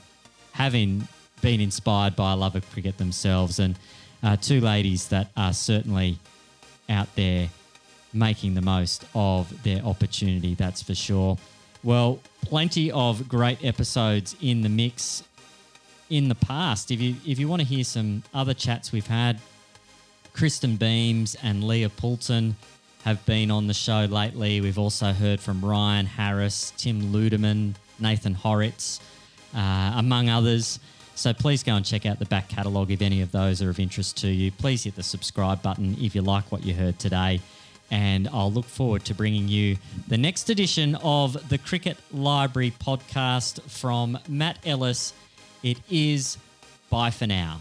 having 0.52 1.08
been 1.42 1.60
inspired 1.60 2.14
by 2.14 2.32
a 2.32 2.36
love 2.36 2.54
of 2.54 2.70
cricket 2.70 2.96
themselves, 2.96 3.58
and 3.58 3.76
uh, 4.22 4.36
two 4.36 4.60
ladies 4.60 5.08
that 5.08 5.30
are 5.36 5.52
certainly 5.52 6.18
out 6.88 7.08
there 7.16 7.48
making 8.12 8.54
the 8.54 8.62
most 8.62 9.04
of 9.14 9.62
their 9.64 9.82
opportunity, 9.82 10.54
that's 10.54 10.80
for 10.80 10.94
sure. 10.94 11.36
Well, 11.84 12.18
plenty 12.40 12.90
of 12.90 13.28
great 13.28 13.62
episodes 13.62 14.34
in 14.40 14.62
the 14.62 14.70
mix 14.70 15.22
in 16.08 16.28
the 16.28 16.34
past. 16.34 16.90
If 16.90 16.98
you 16.98 17.16
if 17.26 17.38
you 17.38 17.46
want 17.46 17.60
to 17.60 17.68
hear 17.68 17.84
some 17.84 18.22
other 18.32 18.54
chats 18.54 18.90
we've 18.90 19.06
had, 19.06 19.38
Kristen 20.32 20.76
Beams 20.76 21.36
and 21.42 21.62
Leah 21.62 21.90
Poulton 21.90 22.56
have 23.04 23.24
been 23.26 23.50
on 23.50 23.66
the 23.66 23.74
show 23.74 24.06
lately. 24.06 24.62
We've 24.62 24.78
also 24.78 25.12
heard 25.12 25.40
from 25.40 25.62
Ryan 25.62 26.06
Harris, 26.06 26.72
Tim 26.78 27.12
Ludeman, 27.12 27.74
Nathan 28.00 28.32
Hauritz, 28.32 28.98
uh, 29.54 29.92
among 29.96 30.30
others. 30.30 30.78
So 31.16 31.34
please 31.34 31.62
go 31.62 31.74
and 31.74 31.84
check 31.84 32.06
out 32.06 32.18
the 32.18 32.24
back 32.24 32.48
catalogue 32.48 32.90
if 32.92 33.02
any 33.02 33.20
of 33.20 33.30
those 33.30 33.60
are 33.60 33.68
of 33.68 33.78
interest 33.78 34.16
to 34.18 34.28
you. 34.28 34.50
Please 34.50 34.84
hit 34.84 34.96
the 34.96 35.02
subscribe 35.02 35.60
button 35.60 35.96
if 36.00 36.14
you 36.14 36.22
like 36.22 36.50
what 36.50 36.64
you 36.64 36.72
heard 36.72 36.98
today. 36.98 37.40
And 37.94 38.26
I'll 38.32 38.50
look 38.50 38.64
forward 38.64 39.04
to 39.04 39.14
bringing 39.14 39.46
you 39.46 39.76
the 40.08 40.18
next 40.18 40.50
edition 40.50 40.96
of 40.96 41.48
the 41.48 41.58
Cricket 41.58 41.96
Library 42.10 42.72
podcast 42.72 43.62
from 43.70 44.18
Matt 44.28 44.58
Ellis. 44.66 45.12
It 45.62 45.78
is 45.88 46.36
bye 46.90 47.10
for 47.10 47.28
now. 47.28 47.60